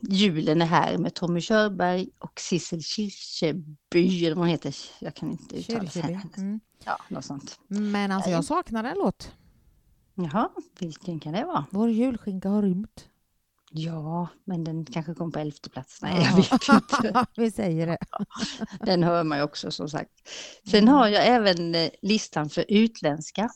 Julen 0.00 0.62
är 0.62 0.66
här 0.66 0.98
med 0.98 1.14
Tommy 1.14 1.40
Körberg 1.40 2.08
och 2.18 2.40
Sissel 2.40 2.82
Kircheby, 2.82 4.26
eller 4.26 4.36
vad 4.36 4.42
hon 4.42 4.48
heter. 4.48 4.74
Jag 5.00 5.14
kan 5.14 5.30
inte 5.30 5.56
uttala 5.56 5.88
henne. 5.88 6.28
Mm. 6.36 6.60
Ja, 6.84 6.98
något 7.08 7.24
sånt. 7.24 7.58
Men 7.68 8.12
alltså 8.12 8.30
jag 8.30 8.44
saknar 8.44 8.84
en 8.84 8.98
låt. 8.98 9.32
Jaha, 10.14 10.50
vilken 10.78 11.20
kan 11.20 11.32
det 11.32 11.44
vara? 11.44 11.64
Vår 11.70 11.90
julskinka 11.90 12.48
har 12.48 12.62
rymt. 12.62 13.08
Ja, 13.74 14.28
men 14.44 14.64
den 14.64 14.84
kanske 14.84 15.14
kom 15.14 15.32
på 15.32 15.38
elfte 15.38 15.70
plats. 15.70 16.02
Nej, 16.02 16.12
Ja. 16.16 16.28
jag 16.28 16.36
vet 16.36 16.52
inte. 17.02 17.26
Vi 17.36 17.50
säger 17.50 17.86
det. 17.86 17.98
Den 18.86 19.02
hör 19.02 19.24
man 19.24 19.38
ju 19.38 19.44
också 19.44 19.70
som 19.70 19.88
sagt. 19.88 20.10
Sen 20.70 20.82
Mm. 20.82 20.94
har 20.94 21.08
jag 21.08 21.26
även 21.26 21.74
eh, 21.74 21.90
listan 22.02 22.50
för 22.50 22.64
utländska. 22.68 23.50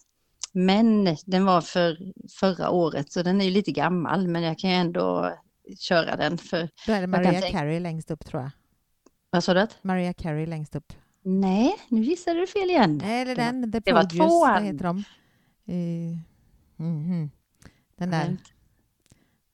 Men 0.58 1.16
den 1.26 1.44
var 1.44 1.60
för 1.60 2.12
förra 2.40 2.70
året 2.70 3.12
så 3.12 3.22
den 3.22 3.40
är 3.40 3.44
ju 3.44 3.50
lite 3.50 3.72
gammal 3.72 4.28
men 4.28 4.42
jag 4.42 4.58
kan 4.58 4.70
ju 4.70 4.76
ändå 4.76 5.34
köra 5.78 6.16
den 6.16 6.38
för, 6.38 6.68
Då 6.86 6.92
är 6.92 7.00
det 7.00 7.06
Maria 7.06 7.32
tänka- 7.40 7.58
Carey 7.58 7.80
längst 7.80 8.10
upp 8.10 8.24
tror 8.26 8.42
jag. 8.42 8.50
vad 9.30 9.44
sa 9.44 9.54
du? 9.54 9.66
Maria 9.82 10.12
Carey 10.12 10.46
längst 10.46 10.76
upp. 10.76 10.92
Nej, 11.22 11.74
nu 11.88 12.02
gissade 12.02 12.40
du 12.40 12.46
fel 12.46 12.70
igen. 12.70 13.00
Eller 13.04 13.34
Det 13.36 13.42
var- 13.44 13.52
den, 13.52 13.72
The 13.72 13.80
det 13.80 13.92
var 13.92 14.00
Produce, 14.00 14.18
vad 14.18 14.28
tvåan. 14.28 14.64
heter 14.64 14.84
de? 14.84 14.98
Eh, 15.66 16.16
mhm. 16.76 17.30
Den 17.96 18.10
där, 18.10 18.28
Nej. 18.28 18.36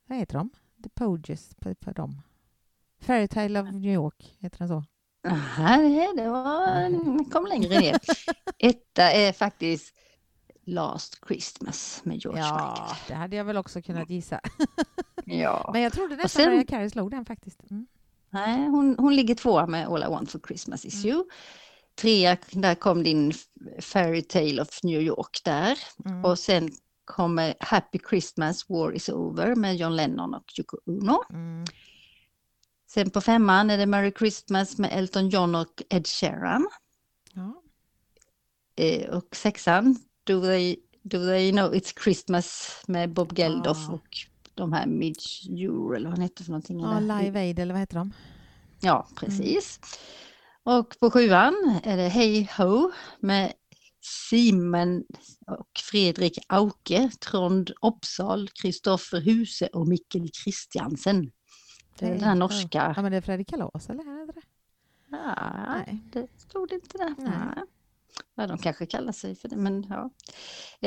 vad 0.07 0.19
heter 0.19 0.39
de? 0.39 0.51
The 0.83 0.89
Poges 0.89 1.55
på 1.81 1.93
dem. 1.93 2.23
Fairytale 3.01 3.61
of 3.61 3.73
New 3.73 3.93
York, 3.95 4.37
heter 4.39 4.59
den 4.59 4.69
så? 4.69 4.85
Nej, 5.59 6.09
det 6.17 6.29
var, 6.29 7.31
kom 7.31 7.47
längre 7.47 7.81
ner. 7.81 7.99
Etta 8.59 9.13
är 9.13 9.33
faktiskt 9.33 9.95
Last 10.65 11.19
Christmas 11.29 12.01
med 12.05 12.19
George 12.19 12.41
Ja, 12.41 12.55
Michael. 12.81 12.97
det 13.09 13.15
hade 13.15 13.37
jag 13.37 13.45
väl 13.45 13.57
också 13.57 13.83
kunnat 13.83 14.11
gissa. 14.11 14.41
Ja. 15.25 15.71
Men 15.73 15.83
jag 15.83 15.93
trodde 15.93 16.17
nästan 16.17 16.29
sen- 16.29 16.51
Maria 16.51 16.65
Carey 16.67 16.91
slog 16.91 17.11
den 17.11 17.25
faktiskt. 17.25 17.71
Mm. 17.71 17.87
Nej, 18.31 18.69
hon, 18.69 18.97
hon 18.99 19.17
ligger 19.17 19.35
tvåa 19.35 19.67
med 19.67 19.87
All 19.89 20.03
I 20.03 20.07
want 20.07 20.31
for 20.31 20.41
Christmas 20.47 20.85
is 20.85 21.05
you. 21.05 21.25
Trea, 21.95 22.37
där 22.51 22.75
kom 22.75 23.03
din 23.03 23.33
Fairy 23.81 24.23
Tale 24.23 24.63
of 24.63 24.83
New 24.83 25.01
York 25.01 25.41
där. 25.45 25.79
Mm. 26.05 26.25
Och 26.25 26.39
sen 26.39 26.71
kommer 27.05 27.55
Happy 27.61 27.99
Christmas, 28.09 28.69
War 28.71 28.93
is 28.93 29.09
over 29.09 29.55
med 29.55 29.77
John 29.77 29.97
Lennon 29.97 30.35
och 30.35 30.45
Yoko 30.59 30.77
Ono. 30.87 31.23
Mm. 31.31 31.65
Sen 32.91 33.11
på 33.11 33.21
femman 33.21 33.71
är 33.71 33.79
det 33.79 33.87
Merry 33.87 34.13
Christmas 34.19 34.79
med 34.79 34.91
Elton 34.93 35.29
John 35.29 35.55
och 35.55 35.83
Ed 35.89 36.07
Sheeran. 36.07 36.69
Ja. 37.33 37.63
Eh, 38.77 39.09
och 39.11 39.37
sexan, 39.37 39.97
Do 40.25 40.41
they, 40.43 40.77
Do 41.03 41.19
they 41.27 41.53
know 41.53 41.75
it's 41.75 42.03
Christmas 42.03 42.77
med 42.87 43.13
Bob 43.13 43.39
Geldof 43.39 43.89
Ah. 43.89 43.93
och 43.93 44.09
de 44.55 44.73
här 44.73 44.87
Midge 44.87 45.49
Ure 45.51 45.97
eller 45.97 46.09
vad 46.09 46.19
han 46.19 46.23
heter 46.23 46.45
för 46.45 46.51
någonting. 46.51 46.81
ja, 46.81 46.97
eller? 46.97 47.23
Live 47.23 47.41
Aid 47.41 47.59
eller 47.59 47.75
vad 47.75 47.81
heter 47.81 47.97
de? 47.97 48.13
Ja, 48.81 49.09
precis. 49.17 49.81
Och 50.63 50.97
på 51.01 51.11
sjuan 51.11 51.81
är 51.85 51.97
det 51.97 52.09
Hej 52.09 52.51
Ho 52.59 52.93
med 53.21 53.53
Simon 54.31 55.05
och 55.47 55.69
Fredrik 55.91 56.39
Auke, 56.49 57.11
Trond 57.21 57.71
Uppsal, 57.83 58.49
Kristoffer 58.49 59.21
Huse 59.21 59.67
och 59.67 59.89
Mikkel 59.89 60.29
Kristiansen. 60.45 61.33
Det 61.99 62.07
är 62.07 62.11
den 62.11 62.21
här 62.25 62.35
norska. 62.35 62.93
Ja, 62.97 63.03
men 63.03 63.11
det 63.13 63.17
är 63.19 63.23
Fredrik 63.23 63.49
Kalas 63.49 63.91
eller? 63.91 64.03
Är 64.23 64.27
det? 64.27 64.41
Ja, 65.11 65.65
Nej. 65.69 66.03
det 66.13 66.27
stod 66.37 66.73
inte 66.73 66.99
där. 66.99 67.15
Nej. 67.19 67.65
Ja, 68.37 68.47
de 68.47 68.59
kanske 68.59 68.87
kallar 68.87 69.13
sig 69.13 69.35
för 69.35 69.49
det, 69.49 69.57
men 69.57 69.87
ja. 69.89 70.11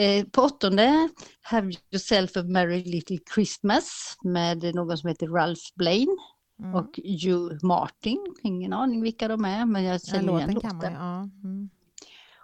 Eh, 0.01 0.25
på 0.25 0.41
åttonde, 0.41 1.09
Have 1.41 1.71
yourself 1.91 2.37
a 2.37 2.43
merry 2.43 2.83
little 2.83 3.17
Christmas 3.35 4.17
med 4.23 4.75
någon 4.75 4.97
som 4.97 5.09
heter 5.09 5.27
Ralph 5.27 5.63
Blaine. 5.75 6.17
Mm. 6.59 6.75
och 6.75 6.99
Hugh 7.23 7.65
Martin. 7.65 8.35
Ingen 8.43 8.73
aning 8.73 9.01
vilka 9.01 9.27
de 9.27 9.45
är, 9.45 9.65
men 9.65 9.83
jag 9.83 9.95
ja, 9.95 9.99
känner 9.99 10.37
igen 10.37 10.53
låten 10.53 10.69
kan 10.69 10.77
man. 10.77 10.93
Ja. 10.93 11.29
Mm. 11.43 11.69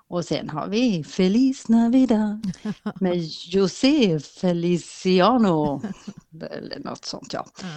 Och 0.08 0.26
sen 0.26 0.50
har 0.50 0.68
vi 0.68 1.04
Feliz 1.04 1.70
Navidad 1.70 2.54
med 3.00 3.18
José 3.48 4.20
Feliciano. 4.20 5.82
Eller 6.52 6.80
något 6.80 7.06
sånt 7.06 7.34
ja. 7.34 7.46
Ja. 7.62 7.68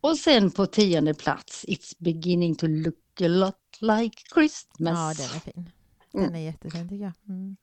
Och 0.00 0.16
sen 0.16 0.50
på 0.50 0.66
tionde 0.66 1.14
plats 1.14 1.64
It's 1.68 1.94
beginning 1.98 2.54
to 2.54 2.66
look 2.66 3.20
a 3.20 3.28
lot 3.28 3.54
like 3.80 4.22
Christmas. 4.34 4.98
ja, 4.98 5.14
den 5.16 5.36
är 5.36 5.40
fin. 5.40 5.70
Den 6.12 6.22
Mm. 6.22 6.34
är 6.34 6.38
jättefin 6.38 6.88
tycker 6.88 7.04
jag. 7.04 7.12
Mm. 7.28 7.56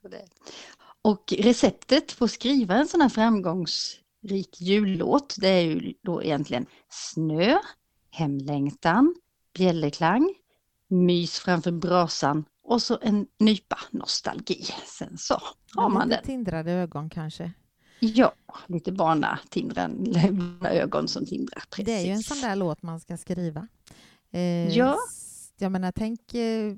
Och 1.01 1.33
receptet 1.39 2.17
på 2.17 2.25
att 2.25 2.31
skriva 2.31 2.75
en 2.75 2.87
sån 2.87 3.01
här 3.01 3.09
framgångsrik 3.09 4.61
jullåt 4.61 5.35
det 5.39 5.47
är 5.47 5.61
ju 5.61 5.93
då 6.01 6.23
egentligen 6.23 6.65
snö, 6.89 7.57
hemlängtan, 8.11 9.15
bjällerklang, 9.57 10.33
mys 10.87 11.39
framför 11.39 11.71
brasan 11.71 12.45
och 12.63 12.81
så 12.81 12.99
en 13.01 13.27
nypa 13.39 13.77
nostalgi. 13.91 14.65
Sen 14.99 15.17
så 15.17 15.41
har 15.75 15.89
man 15.89 16.07
Lite 16.07 16.15
den. 16.21 16.25
tindrade 16.25 16.71
ögon 16.71 17.09
kanske. 17.09 17.51
Ja, 17.99 18.33
lite 18.67 18.91
barnatindrande 18.91 20.33
ögon 20.71 21.07
som 21.07 21.25
tindrar. 21.25 21.63
Precis. 21.69 21.85
Det 21.85 21.91
är 21.93 22.05
ju 22.05 22.11
en 22.11 22.23
sån 22.23 22.41
där 22.41 22.55
låt 22.55 22.81
man 22.81 22.99
ska 22.99 23.17
skriva. 23.17 23.67
Eh, 24.31 24.67
Ja. 24.77 24.97
Jag 25.57 25.71
menar, 25.71 25.91
tänk, 25.91 26.33
eh, 26.33 26.73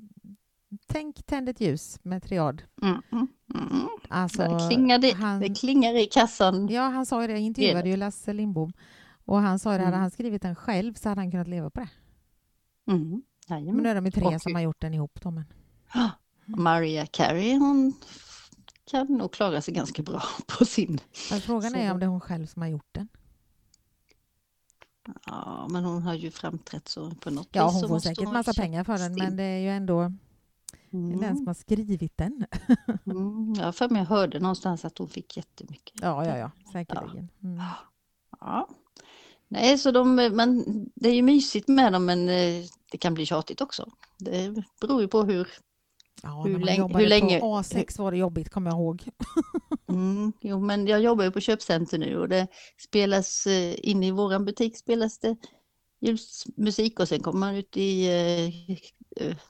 tänk 0.86 1.26
Tänd 1.26 1.48
ett 1.48 1.60
ljus 1.60 1.98
med 2.02 2.22
triad. 2.22 2.62
Mm, 2.82 3.02
mm, 3.12 3.28
mm. 3.54 3.88
Alltså, 4.08 4.42
Det, 4.42 4.68
klingar 4.68 4.98
det, 4.98 5.10
han- 5.12 5.40
det 5.40 5.54
klingar 5.54 5.94
i 5.94 6.06
kassan. 6.06 6.68
Ja, 6.68 6.82
han 6.82 7.06
sa 7.06 7.20
ju 7.20 7.26
det. 7.26 7.32
Jag 7.32 7.42
intervjuade 7.42 7.88
ju 7.88 7.96
Lasse 7.96 8.32
Lindbom. 8.32 8.72
Och 9.24 9.38
han 9.40 9.58
sa 9.58 9.72
ju 9.72 9.78
det, 9.78 9.84
hade 9.84 9.96
Mm. 9.96 10.00
han 10.00 10.10
skrivit 10.10 10.42
den 10.42 10.54
själv 10.54 10.94
så 10.94 11.08
hade 11.08 11.20
han 11.20 11.30
kunnat 11.30 11.48
leva 11.48 11.70
på 11.70 11.80
det. 11.80 11.88
Mm. 12.92 13.00
Men 13.10 13.22
nu 13.48 13.54
jajamän. 13.56 13.86
är 13.86 13.94
de 13.94 14.04
ju 14.04 14.10
tre 14.10 14.26
Och- 14.26 14.42
som 14.42 14.54
har 14.54 14.62
gjort 14.62 14.80
den 14.80 14.94
ihop. 14.94 15.18
Då, 15.22 15.30
men. 15.30 15.44
Maria 16.46 17.06
Carey, 17.06 17.56
hon 17.58 17.94
kan 18.90 19.06
nog 19.06 19.32
klara 19.32 19.60
sig 19.62 19.74
ganska 19.74 20.02
bra 20.02 20.22
på 20.58 20.64
sin. 20.64 21.00
Men 21.30 21.40
frågan 21.40 21.74
är 21.74 21.86
Så- 21.88 21.92
om 21.94 22.00
det 22.00 22.06
är 22.06 22.08
hon 22.10 22.20
själv 22.20 22.46
som 22.46 22.62
har 22.62 22.68
gjort 22.68 22.88
den. 22.92 23.08
Ja, 25.26 25.66
men 25.70 25.84
hon 25.84 26.02
har 26.02 26.14
ju 26.14 26.30
framträtt 26.30 26.88
så 26.88 27.10
på 27.10 27.30
något 27.30 27.48
Ja, 27.52 27.64
vis 27.66 27.72
hon 27.72 27.80
så 27.82 27.88
får 27.88 27.98
säkert 27.98 28.24
hon 28.24 28.32
massa 28.32 28.52
pengar 28.52 28.84
för 28.84 28.98
den, 28.98 29.14
till. 29.14 29.22
men 29.24 29.36
det 29.36 29.42
är 29.42 29.58
ju 29.58 29.68
ändå 29.70 30.12
den 30.90 31.12
Mm. 31.24 31.36
som 31.36 31.46
har 31.46 31.54
skrivit 31.54 32.16
den. 32.16 32.44
Mm, 33.06 33.54
jag 33.58 33.74
för 33.76 33.88
mig 33.88 34.00
jag 34.02 34.06
hörde 34.06 34.40
någonstans 34.40 34.84
att 34.84 34.98
hon 34.98 35.08
fick 35.08 35.36
jättemycket. 35.36 35.98
Ja, 36.02 36.26
ja, 36.26 36.36
ja, 36.38 36.50
säkerligen. 36.72 37.28
Mm. 37.44 37.60
Ja. 38.40 38.68
Nej, 39.48 39.78
så 39.78 39.90
de, 39.90 40.14
men 40.14 40.64
det 40.94 41.08
är 41.08 41.14
ju 41.14 41.22
mysigt 41.22 41.68
med 41.68 41.92
dem, 41.92 42.04
men 42.04 42.28
eh, 42.28 42.64
det 42.90 42.98
kan 42.98 43.14
bli 43.14 43.26
tjatigt 43.26 43.60
också. 43.60 43.88
Det 44.18 44.64
beror 44.80 45.00
ju 45.00 45.08
på 45.08 45.22
hur... 45.22 45.48
Ja, 46.22 46.42
Hur 46.42 46.52
när 46.52 46.58
man 46.58 46.66
länge- 46.66 46.78
jobbade 46.78 46.98
hur 47.04 47.08
länge- 47.08 47.40
på 47.40 47.46
A6 47.60 47.98
var 48.02 48.10
det 48.10 48.16
jobbigt, 48.18 48.48
kommer 48.50 48.70
jag 48.70 48.78
ihåg. 48.78 49.08
Mm, 49.88 50.32
jo, 50.40 50.60
men 50.60 50.86
jag 50.86 51.00
jobbar 51.00 51.24
ju 51.24 51.30
på 51.30 51.40
köpcenter 51.40 51.98
nu 51.98 52.18
och 52.18 52.28
det 52.28 52.46
spelas 52.78 53.46
eh, 53.46 53.74
inne 53.78 54.06
i 54.06 54.10
våran 54.10 54.44
butik 54.44 54.76
spelas 54.78 55.18
det 55.18 55.36
julmusik 56.00 57.00
och 57.00 57.08
sen 57.08 57.20
kommer 57.20 57.38
man 57.40 57.54
ut 57.54 57.76
i, 57.76 58.06
eh, 58.06 58.76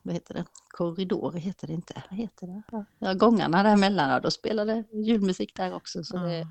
vad 0.02 0.14
heter 0.14 0.34
det, 0.34 0.44
korridorer 0.68 1.38
heter 1.38 1.66
det 1.66 1.72
inte, 1.72 2.02
vad 2.10 2.18
heter 2.18 2.46
det? 2.46 2.84
Ja, 2.98 3.14
gångarna 3.14 3.62
däremellan, 3.62 4.10
ja, 4.10 4.20
då 4.20 4.30
spelar 4.30 4.66
det 4.66 4.84
julmusik 4.92 5.54
där 5.56 5.74
också. 5.74 6.04
Så 6.04 6.16
det, 6.16 6.38
Ja. 6.38 6.46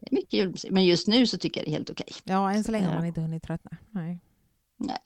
det 0.00 0.06
är 0.10 0.14
mycket 0.14 0.32
julmusik. 0.32 0.70
Men 0.70 0.84
just 0.84 1.08
nu 1.08 1.26
så 1.26 1.38
tycker 1.38 1.60
jag 1.60 1.66
det 1.66 1.70
är 1.70 1.76
helt 1.76 1.90
okej. 1.90 2.08
Ja, 2.24 2.52
än 2.52 2.64
så 2.64 2.72
länge 2.72 2.86
har 2.86 2.94
man 2.94 3.04
inte 3.06 3.20
hunnit 3.20 3.42
tröttna. 3.42 3.70
Nej. 3.90 4.20
Nej, 4.76 4.98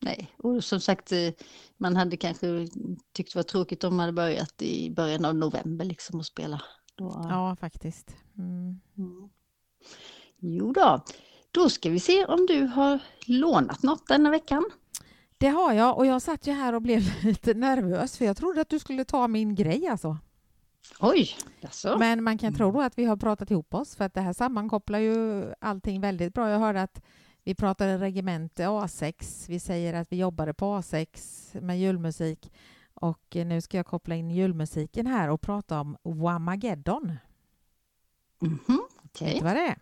nej. 0.00 0.30
Och 0.38 0.64
som 0.64 0.80
sagt, 0.80 1.12
eh, 1.12 1.30
man 1.76 1.96
hade 1.96 2.16
kanske 2.16 2.68
tyckt 3.12 3.32
det 3.32 3.38
var 3.38 3.42
tråkigt 3.42 3.84
om 3.84 3.96
man 3.96 4.00
hade 4.00 4.12
börjat 4.12 4.62
i 4.62 4.90
början 4.90 5.24
av 5.24 5.34
november 5.34 5.84
liksom 5.84 6.20
att 6.20 6.26
spela. 6.26 6.62
Då, 6.94 7.20
Ja, 7.28 7.56
faktiskt. 7.60 8.16
Mm. 8.38 8.80
Mm. 8.98 9.28
Jo 10.38 10.72
då, 10.72 11.04
då 11.50 11.68
ska 11.70 11.90
vi 11.90 12.00
se 12.00 12.24
om 12.24 12.46
du 12.46 12.62
har 12.66 12.98
lånat 13.26 13.82
något 13.82 14.06
denna 14.08 14.30
veckan. 14.30 14.64
Det 15.38 15.48
har 15.48 15.72
jag 15.72 15.96
och 15.98 16.06
jag 16.06 16.22
satt 16.22 16.46
ju 16.46 16.52
här 16.52 16.72
och 16.72 16.82
blev 16.82 17.00
lite 17.24 17.54
nervös 17.54 18.18
för 18.18 18.24
jag 18.24 18.36
trodde 18.36 18.60
att 18.60 18.68
du 18.68 18.78
skulle 18.78 19.04
ta 19.04 19.28
min 19.28 19.54
grej 19.54 19.86
alltså. 19.88 20.18
Oj, 21.00 21.36
alltså. 21.62 21.98
Men 21.98 22.24
man 22.24 22.38
kan 22.38 22.54
tro 22.54 22.72
då 22.72 22.80
att 22.82 22.98
vi 22.98 23.04
har 23.04 23.16
pratat 23.16 23.50
ihop 23.50 23.74
oss 23.74 23.96
för 23.96 24.04
att 24.04 24.14
det 24.14 24.20
här 24.20 24.32
sammankopplar 24.32 24.98
ju 24.98 25.44
allting 25.60 26.00
väldigt 26.00 26.34
bra. 26.34 26.50
Jag 26.50 26.58
hörde 26.58 26.82
att 26.82 27.02
vi 27.44 27.54
pratade 27.54 27.98
regemente 27.98 28.64
A6. 28.66 29.44
Vi 29.48 29.60
säger 29.60 29.94
att 29.94 30.12
vi 30.12 30.16
jobbade 30.16 30.54
på 30.54 30.64
A6 30.78 31.60
med 31.60 31.80
julmusik 31.80 32.52
och 32.94 33.36
nu 33.46 33.60
ska 33.60 33.76
jag 33.76 33.86
koppla 33.86 34.14
in 34.14 34.30
julmusiken 34.30 35.06
här 35.06 35.30
och 35.30 35.40
prata 35.40 35.80
om 35.80 35.96
Wamageddon. 36.02 37.12
Mhm, 38.38 38.58
Vet 38.68 38.80
Okej. 39.04 39.34
du 39.38 39.44
vad 39.44 39.56
det 39.56 39.60
är? 39.66 39.78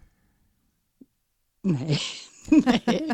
Nej. 1.63 1.99
Nej. 2.87 3.11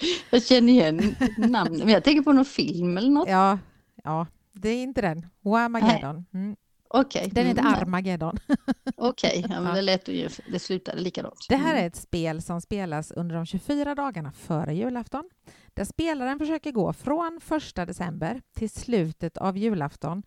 Jag 0.30 0.42
känner 0.42 0.72
igen 0.72 1.16
namnet, 1.38 1.78
men 1.78 1.88
jag 1.88 2.04
tänker 2.04 2.22
på 2.22 2.32
någon 2.32 2.44
film 2.44 2.98
eller 2.98 3.10
något. 3.10 3.28
Ja, 3.28 3.58
ja, 4.04 4.26
det 4.52 4.68
är 4.68 4.82
inte 4.82 5.00
den. 5.00 5.26
Wamageddon. 5.40 6.26
Mm. 6.32 6.56
Okej. 6.92 7.30
Den 7.32 7.46
heter 7.46 7.60
mm, 7.60 7.74
Armageddon. 7.74 8.38
Okej, 8.96 9.46
ja, 9.48 9.60
men 9.60 9.64
Ja. 9.64 9.74
det 9.74 9.82
lät 9.82 10.08
ju, 10.08 10.28
det 10.52 10.58
slutade 10.58 11.00
likadant. 11.00 11.46
Det 11.48 11.56
här 11.56 11.70
Mm. 11.72 11.82
är 11.82 11.86
ett 11.86 11.96
spel 11.96 12.42
som 12.42 12.60
spelas 12.60 13.10
under 13.10 13.34
de 13.36 13.46
24 13.46 13.94
dagarna 13.94 14.32
före 14.32 14.74
julafton. 14.74 15.30
Där 15.74 15.84
spelaren 15.84 16.38
försöker 16.38 16.72
gå 16.72 16.92
från 16.92 17.40
1 17.76 17.86
december 17.86 18.42
till 18.54 18.70
slutet 18.70 19.36
av 19.36 19.58
julafton 19.58 20.22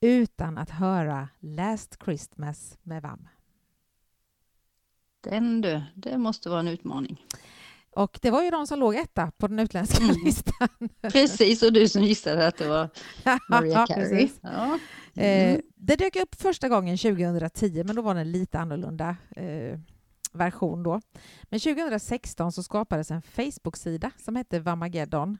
utan 0.00 0.58
att 0.58 0.70
höra 0.70 1.28
Last 1.40 1.96
Christmas 2.04 2.78
med 2.82 3.02
VAM. 3.02 3.28
Den 5.20 5.60
du, 5.60 5.82
det 5.94 6.18
måste 6.18 6.48
vara 6.48 6.60
en 6.60 6.68
utmaning. 6.68 7.24
Och 7.96 8.18
det 8.22 8.30
var 8.30 8.42
ju 8.42 8.50
de 8.50 8.66
som 8.66 8.78
låg 8.78 8.94
etta 8.94 9.30
på 9.38 9.46
den 9.48 9.58
utländska 9.58 10.04
Mm. 10.04 10.16
listan. 10.24 10.68
Precis, 11.12 11.62
och 11.62 11.72
du 11.72 11.88
som 11.88 12.02
gissade 12.02 12.46
att 12.46 12.56
det 12.58 12.68
var 12.68 12.88
Maria 13.48 13.86
Carey. 13.86 14.28
Ja. 14.42 14.78
Eh, 15.16 15.50
Mm. 15.50 15.62
det 15.76 15.96
dök 15.96 16.16
upp 16.16 16.34
första 16.34 16.68
gången 16.68 16.98
2010, 16.98 17.82
men 17.84 17.96
då 17.96 18.02
var 18.02 18.14
det 18.14 18.20
en 18.20 18.32
lite 18.32 18.58
annorlunda 18.58 19.16
eh, 19.36 19.78
version 20.32 20.82
då. 20.82 21.00
Men 21.44 21.60
2016 21.60 22.52
så 22.52 22.62
skapades 22.62 23.10
en 23.10 23.22
Facebook-sida 23.22 24.10
som 24.24 24.36
hette 24.36 24.60
Vamageddon. 24.60 25.38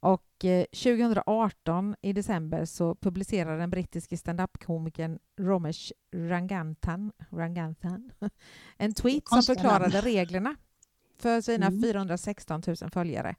Och 0.00 0.44
eh, 0.44 0.64
2018 0.64 1.94
i 2.02 2.12
december 2.12 2.64
så 2.64 2.94
publicerade 2.94 3.58
den 3.58 3.70
brittiske 3.70 4.16
standup-komikern 4.16 5.18
Romesh 5.40 5.92
Ranganathan, 6.14 7.12
Ranganathan 7.30 8.10
en 8.76 8.94
tweet 8.94 9.28
som 9.28 9.42
förklarade 9.42 10.00
reglerna 10.00 10.54
för 11.22 11.40
sina 11.40 11.66
Mm. 11.66 11.82
416 11.82 12.62
000 12.66 12.90
följare. 12.90 13.34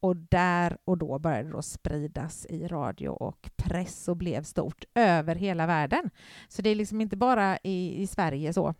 Och 0.00 0.16
där 0.16 0.76
och 0.84 0.98
då 0.98 1.18
började 1.18 1.42
det 1.48 1.52
då 1.52 1.62
spridas 1.62 2.46
i 2.46 2.66
radio 2.68 3.08
och 3.08 3.50
press 3.56 4.08
och 4.08 4.16
blev 4.16 4.42
stort 4.42 4.84
över 4.94 5.34
hela 5.34 5.66
världen. 5.66 6.10
Så 6.48 6.62
det 6.62 6.70
är 6.70 6.74
liksom 6.74 7.00
inte 7.00 7.16
bara 7.16 7.58
i, 7.62 8.02
i 8.02 8.06
Sverige 8.06 8.52
så. 8.52 8.74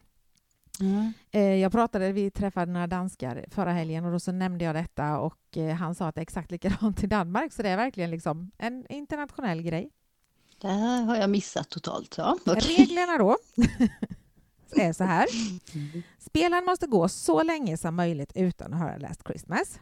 Mm. 0.80 1.12
Eh, 1.30 1.54
jag 1.54 1.72
pratade, 1.72 2.12
vi 2.12 2.30
träffade 2.30 2.72
några 2.72 2.86
danskar 2.86 3.44
förra 3.50 3.72
helgen 3.72 4.04
och 4.04 4.12
då 4.12 4.20
så 4.20 4.32
nämnde 4.32 4.64
jag 4.64 4.74
detta 4.74 5.18
och 5.18 5.56
eh, 5.56 5.74
han 5.74 5.94
sa 5.94 6.08
att 6.08 6.14
det 6.14 6.18
är 6.18 6.22
exakt 6.22 6.50
likadant 6.50 7.04
i 7.04 7.06
Danmark 7.06 7.52
så 7.52 7.62
det 7.62 7.68
är 7.68 7.76
verkligen 7.76 8.10
liksom 8.10 8.50
en 8.58 8.86
internationell 8.88 9.62
grej. 9.62 9.90
Det 10.60 10.68
här 10.68 11.02
har 11.02 11.16
jag 11.16 11.30
missat 11.30 11.68
totalt. 11.68 12.14
Ja. 12.18 12.38
okej. 12.46 12.76
Reglerna 12.76 13.18
då 13.18 13.36
är 14.82 14.92
så 14.92 15.04
här. 15.04 15.26
Mm. 16.34 16.46
Spelaren 16.46 16.64
måste 16.64 16.86
gå 16.86 17.08
så 17.08 17.42
länge 17.42 17.76
som 17.76 17.94
möjligt 17.96 18.32
utan 18.34 18.74
att 18.74 18.80
höra 18.80 18.96
Last 18.96 19.22
Christmas. 19.26 19.80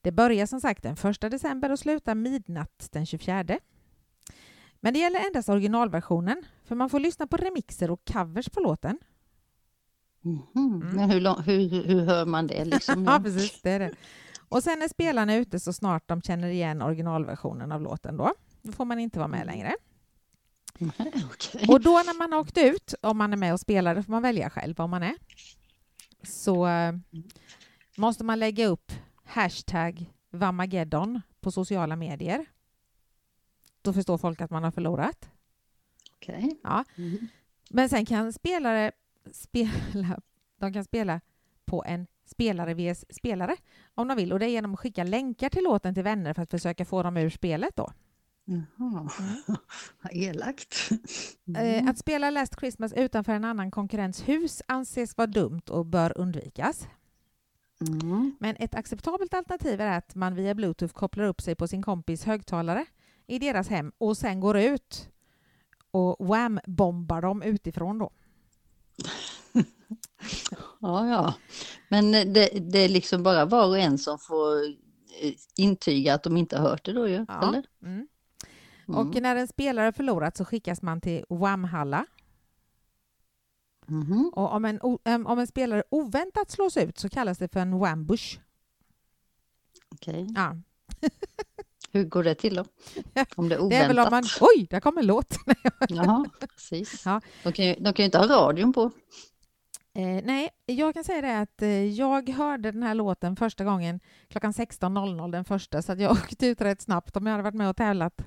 Det 0.00 0.12
börjar 0.12 0.46
som 0.46 0.60
sagt 0.60 0.82
den 0.82 0.96
1 1.10 1.20
december 1.20 1.72
och 1.72 1.78
slutar 1.78 2.14
midnatt 2.14 2.88
den 2.92 3.06
24. 3.06 3.58
Men 4.80 4.94
det 4.94 5.00
gäller 5.00 5.26
endast 5.26 5.48
originalversionen, 5.48 6.42
för 6.64 6.74
man 6.74 6.90
får 6.90 7.00
lyssna 7.00 7.26
på 7.26 7.36
remixer 7.36 7.90
och 7.90 8.04
covers 8.04 8.48
på 8.48 8.60
låten. 8.60 8.98
Mhm. 10.22 10.90
Men 10.94 11.10
hur, 11.10 11.20
lång, 11.20 11.42
hur, 11.42 11.84
hur 11.84 12.00
hör 12.00 12.26
man 12.26 12.46
det? 12.46 12.64
Liksom? 12.64 13.04
Ja, 13.08 13.20
precis. 13.24 13.62
Det 13.62 13.70
är 13.70 13.78
det. 13.78 13.94
Och 14.48 14.62
sen 14.62 14.82
är 14.82 14.88
spelarna 14.88 15.34
ute 15.34 15.60
så 15.60 15.72
snart 15.72 16.08
de 16.08 16.22
känner 16.22 16.48
igen 16.48 16.82
originalversionen 16.82 17.72
av 17.72 17.82
låten. 17.82 18.16
Då, 18.16 18.34
då 18.62 18.72
får 18.72 18.84
man 18.84 18.98
inte 18.98 19.18
vara 19.18 19.28
med 19.28 19.46
längre. 19.46 19.74
Okej. 21.32 21.64
Och 21.68 21.80
då 21.80 21.90
när 21.90 22.18
man 22.18 22.32
har 22.32 22.40
åkt 22.40 22.58
ut, 22.58 22.94
om 23.00 23.18
man 23.18 23.32
är 23.32 23.36
med 23.36 23.52
och 23.52 23.60
spelar, 23.60 23.94
det 23.94 24.02
får 24.02 24.12
man 24.12 24.22
välja 24.22 24.50
själv 24.50 24.76
vad 24.76 24.88
man 24.88 25.02
är, 25.02 25.14
så 26.22 26.66
eh, 26.66 26.92
måste 27.96 28.24
man 28.24 28.38
lägga 28.38 28.66
upp 28.66 28.92
hashtag 29.24 30.12
Vamageddon 30.30 31.20
på 31.40 31.50
sociala 31.50 31.96
medier. 31.96 32.46
Då 33.82 33.92
förstår 33.92 34.18
folk 34.18 34.40
att 34.40 34.50
man 34.50 34.64
har 34.64 34.70
förlorat. 34.70 35.30
Okej. 36.16 36.60
Ja. 36.62 36.84
Mm. 36.96 37.28
Men 37.70 37.88
sen 37.88 38.06
kan 38.06 38.32
spelare 38.32 38.92
spela, 39.32 40.20
de 40.58 40.72
kan 40.72 40.84
spela 40.84 41.20
på 41.64 41.84
en 41.86 42.06
spelare 42.24 42.74
vs 42.74 43.04
spelare 43.10 43.56
om 43.94 44.08
de 44.08 44.16
vill 44.16 44.32
och 44.32 44.38
det 44.38 44.46
är 44.46 44.50
genom 44.50 44.74
att 44.74 44.80
skicka 44.80 45.04
länkar 45.04 45.48
till 45.48 45.64
låten 45.64 45.94
till 45.94 46.02
vänner 46.02 46.34
för 46.34 46.42
att 46.42 46.50
försöka 46.50 46.84
få 46.84 47.02
dem 47.02 47.16
ur 47.16 47.30
spelet 47.30 47.76
då. 47.76 47.92
Jaha, 48.78 49.10
vad 50.02 50.12
elakt. 50.12 50.90
Eh, 50.90 50.96
Mm. 51.46 51.88
Att 51.88 51.98
spela 51.98 52.30
Last 52.30 52.58
Christmas 52.60 52.92
utanför 52.92 53.32
en 53.32 53.44
annan 53.44 53.70
konkurrents 53.70 54.28
hus 54.28 54.62
anses 54.68 55.16
vara 55.16 55.26
dumt 55.26 55.62
och 55.70 55.86
bör 55.86 56.18
undvikas. 56.18 56.86
Mm. 57.88 58.36
Men 58.40 58.56
ett 58.58 58.74
acceptabelt 58.74 59.34
alternativ 59.34 59.80
är 59.80 59.98
att 59.98 60.14
man 60.14 60.34
via 60.34 60.54
Bluetooth 60.54 60.94
kopplar 60.94 61.24
upp 61.24 61.40
sig 61.40 61.54
på 61.54 61.68
sin 61.68 61.82
kompis 61.82 62.24
högtalare 62.24 62.86
i 63.26 63.38
deras 63.38 63.68
hem 63.68 63.92
och 63.98 64.16
sen 64.16 64.40
går 64.40 64.58
ut 64.58 65.08
och 65.90 66.26
wham-bombar 66.26 67.22
dem 67.22 67.42
utifrån 67.42 67.98
då. 67.98 68.10
Ja, 70.80 71.08
ja. 71.08 71.34
Men 71.88 72.12
det, 72.12 72.48
det 72.70 72.78
är 72.78 72.88
liksom 72.88 73.22
bara 73.22 73.44
var 73.44 73.66
och 73.66 73.78
en 73.78 73.98
som 73.98 74.18
får 74.18 74.64
eh, 75.22 75.32
intyga 75.56 76.14
att 76.14 76.22
de 76.22 76.36
inte 76.36 76.58
har 76.58 76.68
hört 76.68 76.84
det 76.84 76.92
då 76.92 77.08
ju, 77.08 77.24
Ja. 77.28 77.48
eller? 77.48 77.64
Mm. 77.82 78.08
Mm. 78.94 79.08
Och 79.08 79.22
när 79.22 79.36
en 79.36 79.48
spelare 79.48 79.92
förlorat 79.92 80.36
så 80.36 80.44
skickas 80.44 80.82
man 80.82 81.00
till 81.00 81.24
Wham-halla. 81.28 82.06
Mhm. 83.86 84.30
Och 84.34 84.52
om 84.52 84.64
en, 84.64 84.80
om 85.26 85.38
en 85.38 85.46
spelare 85.46 85.82
oväntat 85.90 86.50
slås 86.50 86.76
ut 86.76 86.98
så 86.98 87.08
kallas 87.08 87.38
det 87.38 87.48
för 87.52 87.60
en 87.60 87.78
wambush. 87.78 88.38
Okej. 89.94 90.26
Ja. 90.34 90.56
Hur 91.92 92.04
går 92.04 92.24
det 92.24 92.34
till 92.34 92.54
då? 92.54 92.64
Om 93.36 93.48
det 93.48 93.54
är 93.54 93.58
Det 93.58 93.64
oväntat? 93.64 93.84
är 93.84 93.88
väl 93.88 93.98
om 93.98 94.06
man... 94.10 94.24
Oj, 94.40 94.66
där 94.70 94.80
kommer 94.80 95.00
en 95.00 95.06
låt! 95.06 95.36
Jaha, 95.88 96.24
precis. 96.40 97.02
Ja. 97.04 97.20
De, 97.42 97.52
kan 97.52 97.64
ju, 97.64 97.74
de 97.74 97.92
kan 97.92 98.02
ju 98.02 98.04
inte 98.04 98.18
ha 98.18 98.26
radion 98.26 98.72
på. 98.72 98.90
Eh, 99.94 100.24
nej, 100.24 100.50
jag 100.66 100.94
kan 100.94 101.04
säga 101.04 101.20
det 101.20 101.38
att 101.40 101.62
eh, 101.62 101.84
jag 101.84 102.28
hörde 102.28 102.70
den 102.72 102.82
här 102.82 102.94
låten 102.94 103.36
första 103.36 103.64
gången 103.64 104.00
klockan 104.28 104.52
16.00 104.52 105.32
den 105.32 105.44
första, 105.44 105.82
så 105.82 105.94
jag 105.98 106.12
åkte 106.12 106.46
ut 106.46 106.60
rätt 106.60 106.82
snabbt 106.82 107.16
om 107.16 107.26
jag 107.26 107.32
hade 107.32 107.42
varit 107.42 107.54
med 107.54 107.70
och 107.70 107.76
tävlat. 107.76 108.22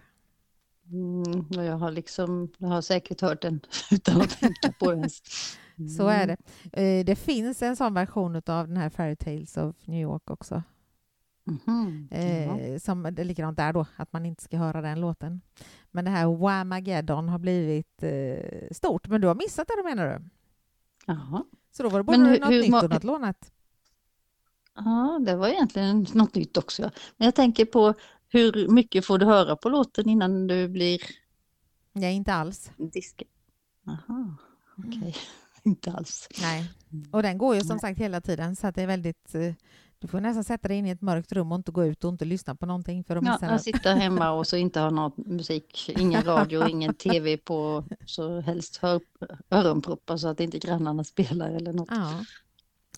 Mm, 0.91 1.45
jag 1.65 1.77
har 1.77 1.91
liksom, 1.91 2.49
jag 2.57 2.67
har 2.67 2.81
säkert 2.81 3.21
hört 3.21 3.41
den 3.41 3.59
utan 3.91 4.21
att 4.21 4.39
tänka 4.39 4.71
på 4.79 4.91
den. 4.91 5.09
Så 5.97 6.07
är 6.07 6.27
det. 6.27 6.37
Eh, 6.81 7.05
Det 7.05 7.15
finns 7.15 7.61
en 7.61 7.75
sån 7.75 7.93
version 7.93 8.35
av 8.35 8.67
den 8.67 8.77
här 8.77 8.89
Fairy 8.89 9.15
Tales 9.15 9.57
of 9.57 9.87
New 9.87 10.01
York 10.01 10.29
också. 10.31 10.63
Ja. 11.65 12.17
Eh, 12.17 12.77
som, 12.79 13.03
det 13.03 13.21
är 13.21 13.25
likadant 13.25 13.57
där 13.57 13.73
då, 13.73 13.85
att 13.95 14.13
man 14.13 14.25
inte 14.25 14.43
ska 14.43 14.57
höra 14.57 14.81
den 14.81 15.01
låten. 15.01 15.41
Men 15.91 16.05
det 16.05 16.11
här 16.11 16.25
Whamageddon 16.37 17.29
har 17.29 17.39
blivit 17.39 18.03
eh, 18.03 18.67
stort. 18.71 19.07
Men 19.07 19.21
du 19.21 19.27
har 19.27 19.35
missat 19.35 19.67
det 19.67 19.73
då 19.77 19.83
menar 19.89 20.07
du? 20.07 20.25
Jaha. 21.05 21.43
Så 21.71 21.83
då 21.83 21.89
var 21.89 21.99
det 21.99 22.03
både 22.03 22.17
hur- 22.17 22.39
något 22.39 22.49
hur 22.49 22.61
nytt 22.61 22.83
och 22.83 22.89
något 22.89 23.03
lånat? 23.03 23.51
Ja, 24.75 25.19
det 25.25 25.35
var 25.35 25.47
egentligen 25.47 26.05
något 26.13 26.35
nytt 26.35 26.57
också. 26.57 26.81
Men 27.17 27.25
jag 27.25 27.35
tänker 27.35 27.65
på 27.65 27.93
hur 28.33 28.67
mycket 28.67 29.05
får 29.05 29.17
du 29.17 29.25
höra 29.25 29.55
på 29.55 29.69
låten 29.69 30.09
innan 30.09 30.47
du 30.47 30.67
blir 30.67 31.01
Nej, 31.93 32.15
inte 32.15 32.33
alls. 32.33 32.71
diskad? 32.77 33.27
Jaha, 33.85 34.35
okej. 34.77 35.15
Inte 35.65 35.91
alls. 35.91 36.27
Nej. 36.41 36.69
Och 37.11 37.23
den 37.23 37.37
går 37.37 37.55
ju 37.55 37.61
som 37.61 37.69
Nej. 37.69 37.79
sagt 37.79 37.99
hela 37.99 38.21
tiden 38.21 38.55
så 38.55 38.67
att 38.67 38.75
det 38.75 38.81
är 38.81 38.87
väldigt... 38.87 39.35
eh, 39.35 39.53
Du 39.99 40.07
får 40.07 40.21
nästan 40.21 40.43
sätta 40.43 40.67
dig 40.67 40.77
in 40.77 40.85
i 40.85 40.89
ett 40.89 41.01
mörkt 41.01 41.31
rum 41.31 41.51
och 41.51 41.55
inte 41.55 41.71
gå 41.71 41.85
ut 41.85 42.03
och 42.03 42.09
inte 42.09 42.25
lyssna 42.25 42.55
på 42.55 42.65
någonting 42.65 43.03
för 43.03 43.15
att 43.15 43.25
Ja, 43.25 43.31
missa 43.31 43.45
jag 43.45 43.51
något. 43.51 43.61
sitter 43.63 43.95
hemma 43.95 44.31
och 44.31 44.47
så 44.47 44.57
inte 44.57 44.79
har 44.79 44.91
någon 44.91 45.11
musik, 45.15 45.89
ingen 45.99 46.21
radio, 46.25 46.67
ingen 46.67 46.93
tv 46.93 47.37
på, 47.37 47.83
så 48.05 48.39
helst 48.41 48.77
hör, 48.77 49.01
öronproppar 49.49 50.17
så 50.17 50.27
att 50.27 50.39
inte 50.39 50.59
grannarna 50.59 51.03
spelar 51.03 51.51
eller 51.51 51.73
något. 51.73 51.89
Ja. 51.91 52.23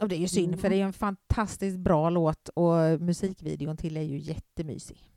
Och 0.02 0.08
det 0.10 0.15
är 0.15 0.19
ju 0.19 0.28
synd, 0.28 0.48
Mm. 0.48 0.60
för 0.60 0.69
det 0.69 0.76
är 0.82 0.86
en 0.86 0.93
fantastiskt 0.93 1.78
bra 1.80 2.10
låt 2.10 2.50
och 2.50 3.02
musikvideon 3.02 3.78
till 3.78 3.98
är 3.98 4.02
ju 4.02 4.17
jättemysig. 4.17 5.12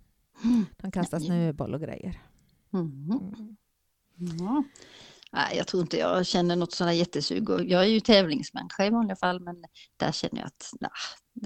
De 0.76 0.90
kastar 0.90 1.18
snöboll 1.18 1.74
och 1.74 1.80
grejer. 1.80 2.22
Mhm. 2.70 3.56
Mm. 4.20 4.36
Ja. 4.38 4.64
Nej, 5.32 5.56
jag 5.56 5.66
tror 5.66 5.82
inte 5.82 5.98
jag 5.98 6.26
känner 6.26 6.56
något 6.56 6.72
sådär 6.72 6.92
jättesug. 6.92 7.48
Jag 7.50 7.82
är 7.82 7.88
ju 7.88 8.00
tävlingsmänniska 8.00 8.86
i 8.86 8.90
vanliga 8.90 9.16
fall, 9.16 9.40
men 9.40 9.64
där 9.96 10.12
känner 10.12 10.38
jag 10.38 10.46
att 10.46 10.72
nah, 10.80 10.90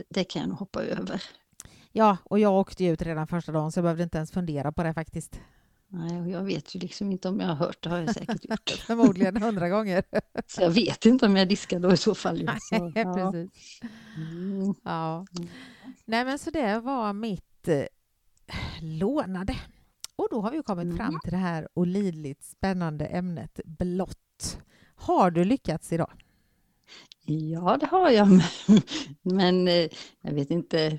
det, 0.08 0.24
kan 0.24 0.40
jag 0.40 0.48
nog 0.48 0.58
hoppa 0.58 0.82
över. 0.82 1.22
Ja, 1.92 2.16
och 2.24 2.38
jag 2.38 2.52
åkte 2.52 2.84
ju 2.84 2.92
ut 2.92 3.02
redan 3.02 3.26
första 3.26 3.52
dagen 3.52 3.72
så 3.72 3.78
jag 3.78 3.84
behövde 3.84 4.02
inte 4.02 4.18
ens 4.18 4.32
fundera 4.32 4.72
på 4.72 4.82
det 4.82 4.94
faktiskt. 4.94 5.40
Nej, 5.88 6.20
och 6.20 6.28
jag 6.28 6.44
vet 6.44 6.74
ju 6.74 6.80
liksom 6.80 7.12
inte 7.12 7.28
om 7.28 7.40
jag 7.40 7.48
har 7.48 7.54
hört, 7.54 7.82
det 7.82 7.88
har 7.90 7.98
jag 7.98 8.14
säkert 8.14 8.50
gjort. 8.50 8.70
Förmodligen 8.86 9.42
hundra 9.42 9.68
gånger. 9.68 10.04
Så 10.46 10.62
jag 10.62 10.70
vet 10.70 11.06
inte 11.06 11.26
om 11.26 11.36
jag 11.36 11.48
diskar 11.48 11.78
då 11.78 11.92
i 11.92 11.96
så 11.96 12.14
fall. 12.14 12.44
Nej, 12.44 12.92
ja. 12.94 13.32
precis. 13.32 13.80
Mm. 14.16 14.74
Ja. 14.84 15.26
Mm. 15.38 15.48
Nej, 16.04 16.24
men 16.24 16.38
så 16.38 16.50
det 16.50 16.80
var 16.80 17.12
mitt 17.12 17.68
eh, 17.68 17.84
lånade. 18.80 19.56
Och 20.16 20.28
då 20.30 20.40
har 20.40 20.50
vi 20.50 20.62
kommit 20.62 20.84
Mm. 20.84 20.96
fram 20.96 21.20
till 21.22 21.30
det 21.30 21.36
här 21.36 21.68
olidligt 21.74 22.44
spännande 22.44 23.06
ämnet 23.06 23.60
blått. 23.64 24.58
Har 24.94 25.30
du 25.30 25.44
lyckats 25.44 25.92
idag? 25.92 26.10
Ja, 27.24 27.76
det 27.80 27.86
har 27.86 28.10
jag. 28.10 28.28
Men 29.22 29.68
eh, 29.68 29.88
jag 30.20 30.32
vet 30.32 30.50
inte 30.50 30.98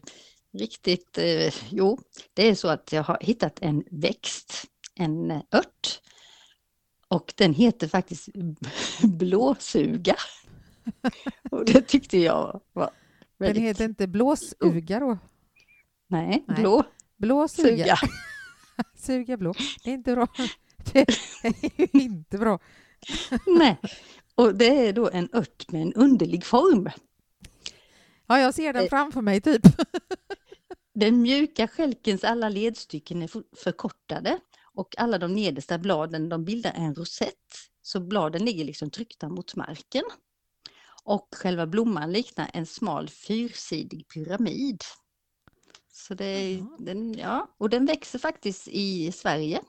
riktigt. 0.54 1.18
eh, 1.18 1.54
Jo, 1.70 2.00
det 2.34 2.48
är 2.48 2.56
så 2.56 2.68
att 2.68 2.92
jag 2.92 3.04
har 3.04 3.18
hittat 3.22 3.60
en 3.62 3.84
växt, 3.92 4.64
en 4.96 5.32
ört. 5.32 6.00
Och 7.08 7.34
den 7.38 7.54
heter 7.54 7.88
faktiskt 7.88 8.30
blåsuga. 9.04 10.16
Och 11.52 11.66
det 11.66 11.82
tyckte 11.82 12.18
jag 12.18 12.62
var 12.74 12.86
Den 13.38 13.48
väldigt... 13.48 13.64
heter 13.64 13.86
inte 13.86 14.08
blåsuga 14.08 15.00
då? 15.00 15.18
Nej, 16.08 16.44
Nej. 16.48 16.58
blåsuga. 16.62 16.90
Blåsuga. 17.24 17.98
Suga 18.98 19.38
blå. 19.38 19.54
Det 19.84 19.90
är 19.90 19.94
inte 19.94 20.16
bra. 20.16 20.28
Det 20.94 21.00
är 21.00 21.96
inte 21.96 22.38
bra. 22.38 22.60
Nej. 23.48 23.78
Och 24.36 24.56
det 24.56 24.88
är 24.88 24.94
då 24.94 25.10
en 25.10 25.30
ört 25.34 25.72
med 25.72 25.82
en 25.82 25.94
underlig 25.94 26.46
form. 26.46 26.90
Ja, 28.28 28.40
jag 28.40 28.54
ser 28.54 28.74
den 28.74 28.84
Eh. 28.84 28.90
framför 28.90 29.22
mig 29.22 29.42
typ. 29.42 29.62
Den 30.94 31.22
mjuka 31.22 31.68
stjälkens 31.68 32.24
alla 32.24 32.50
ledstycken 32.50 33.22
är 33.22 33.30
förkortade 33.64 34.40
och 34.74 34.96
alla 34.98 35.18
de 35.18 35.34
nedersta 35.34 35.78
bladen 35.78 36.30
de 36.30 36.46
bildar 36.46 36.72
en 36.76 36.96
rosett. 36.96 37.70
Så 37.82 38.00
bladen 38.00 38.46
ligger 38.46 38.66
liksom 38.66 38.90
tryckta 38.90 39.30
mot 39.30 39.56
marken. 39.56 40.04
Och 41.04 41.28
själva 41.36 41.68
blomman 41.68 42.12
liknar 42.12 42.50
en 42.54 42.66
smal 42.66 43.10
fyrsidig 43.10 44.08
pyramid. 44.08 44.84
Så 45.96 46.14
det 46.14 46.54
Jaha. 46.54 46.78
den, 46.80 47.14
ja, 47.14 47.48
och 47.58 47.70
den 47.70 47.86
växer 47.86 48.20
faktiskt 48.20 48.68
i 48.68 49.12
Sverige. 49.12 49.62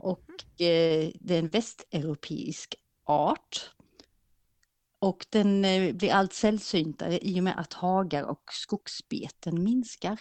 Och 0.00 0.30
eh, 0.60 1.10
det 1.20 1.34
är 1.34 1.38
en 1.38 1.48
västeuropeisk 1.48 2.74
art. 3.04 3.70
Och 4.98 5.26
den 5.30 5.64
eh, 5.64 5.94
blir 5.94 6.12
allt 6.12 6.32
sällsyntare 6.32 7.18
i 7.22 7.40
och 7.40 7.44
med 7.44 7.58
att 7.58 7.72
hagar 7.72 8.22
och 8.22 8.42
skogsbeten 8.52 9.64
minskar. 9.64 10.20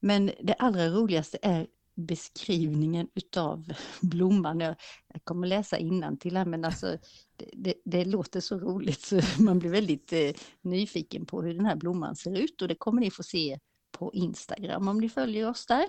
Men 0.00 0.30
det 0.40 0.54
allra 0.54 0.88
roligaste 0.88 1.38
är 1.42 1.66
beskrivningen 1.94 3.08
utav 3.14 3.72
blomman. 4.00 4.60
Jag, 4.60 4.74
jag 5.12 5.24
kommer 5.24 5.46
läsa 5.46 5.76
till 6.20 6.36
här 6.36 6.44
men 6.44 6.64
alltså 6.64 6.98
det, 7.36 7.50
det, 7.52 7.74
det 7.84 8.04
låter 8.04 8.40
så 8.40 8.58
roligt 8.58 9.00
så 9.00 9.20
man 9.42 9.58
blir 9.58 9.70
väldigt 9.70 10.12
eh, 10.12 10.30
nyfiken 10.60 11.26
på 11.26 11.42
hur 11.42 11.54
den 11.54 11.66
här 11.66 11.76
blomman 11.76 12.16
ser 12.16 12.38
ut 12.38 12.62
och 12.62 12.68
det 12.68 12.74
kommer 12.74 13.00
ni 13.00 13.10
få 13.10 13.22
se 13.22 13.58
på 13.92 14.14
Instagram 14.14 14.88
om 14.88 15.00
ni 15.00 15.08
följer 15.08 15.50
oss 15.50 15.66
där. 15.66 15.88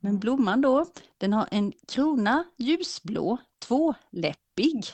Men 0.00 0.18
blomman 0.18 0.60
då, 0.60 0.86
den 1.18 1.32
har 1.32 1.48
en 1.50 1.72
krona 1.88 2.44
ljusblå, 2.58 3.38
tvåläppig. 3.66 4.84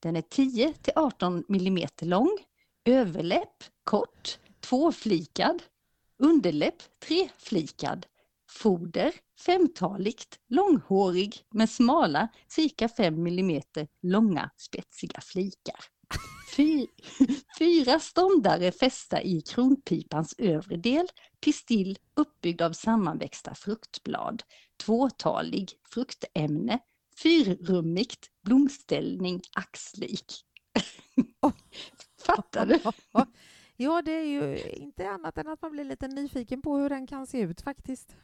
Den 0.00 0.16
är 0.16 0.22
10 0.22 0.72
till 0.72 0.92
18 0.96 1.44
millimeter 1.48 2.06
lång, 2.06 2.38
överläpp 2.84 3.64
kort, 3.84 4.38
tvåflikad, 4.60 5.62
underläpp 6.18 6.82
treflikad, 7.06 8.06
foder 8.50 9.12
femtaligt, 9.46 10.38
långhårig 10.48 11.44
med 11.50 11.70
smala 11.70 12.28
cirka 12.48 12.88
5 12.88 13.22
millimeter 13.22 13.88
långa 14.02 14.50
spetsiga 14.56 15.20
flikar. 15.20 15.97
Fy, 16.56 16.86
fyra 17.58 18.00
ståndare 18.00 18.72
fästa 18.72 19.22
i 19.22 19.40
kronpipans 19.40 20.34
övre 20.38 20.76
del, 20.76 21.06
pistill 21.40 21.98
uppbyggd 22.14 22.62
av 22.62 22.72
sammanväxta 22.72 23.54
fruktblad, 23.54 24.42
tvåtalig 24.76 25.72
fruktämne, 25.92 26.78
fyrrummigt, 27.22 28.26
blomställning, 28.44 29.40
axlik. 29.52 30.32
Oh. 31.42 31.52
Fattar 32.26 32.66
du? 32.66 32.80
Ja, 33.80 34.02
det 34.02 34.12
är 34.12 34.24
ju 34.24 34.58
inte 34.70 35.10
annat 35.10 35.38
än 35.38 35.48
att 35.48 35.62
man 35.62 35.72
blir 35.72 35.84
lite 35.84 36.08
nyfiken 36.08 36.62
på 36.62 36.76
hur 36.76 36.88
den 36.88 37.06
kan 37.06 37.26
se 37.26 37.40
ut 37.40 37.60
faktiskt. 37.60 38.16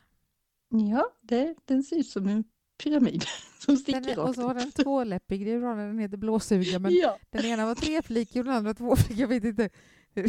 Ja, 0.68 1.11
det, 1.20 1.55
den 1.64 1.83
ser 1.83 1.97
ut 1.97 2.09
som 2.09 2.29
en 2.29 2.44
pyramid 2.83 3.25
som 3.59 3.75
Den 3.75 3.77
sticker 3.77 4.09
är, 4.09 4.19
och 4.19 4.35
så 4.35 4.43
har 4.43 4.55
den 4.55 4.73
tvåläppig, 4.73 5.47
det 5.47 5.53
är 5.53 5.61
bra 5.61 5.75
när 5.75 5.87
den 5.87 5.99
heter 5.99 6.17
blåsuga, 6.17 6.79
men 6.79 6.93
Ja, 7.03 7.19
den 7.31 7.45
ena 7.45 7.67
var 7.67 7.75
treflikig 7.75 8.41
och 8.41 8.45
den 8.45 8.55
andra 8.55 8.75
tvåflikig, 8.75 9.23
jag 9.23 9.29
vet 9.29 9.45
inte. 9.45 9.71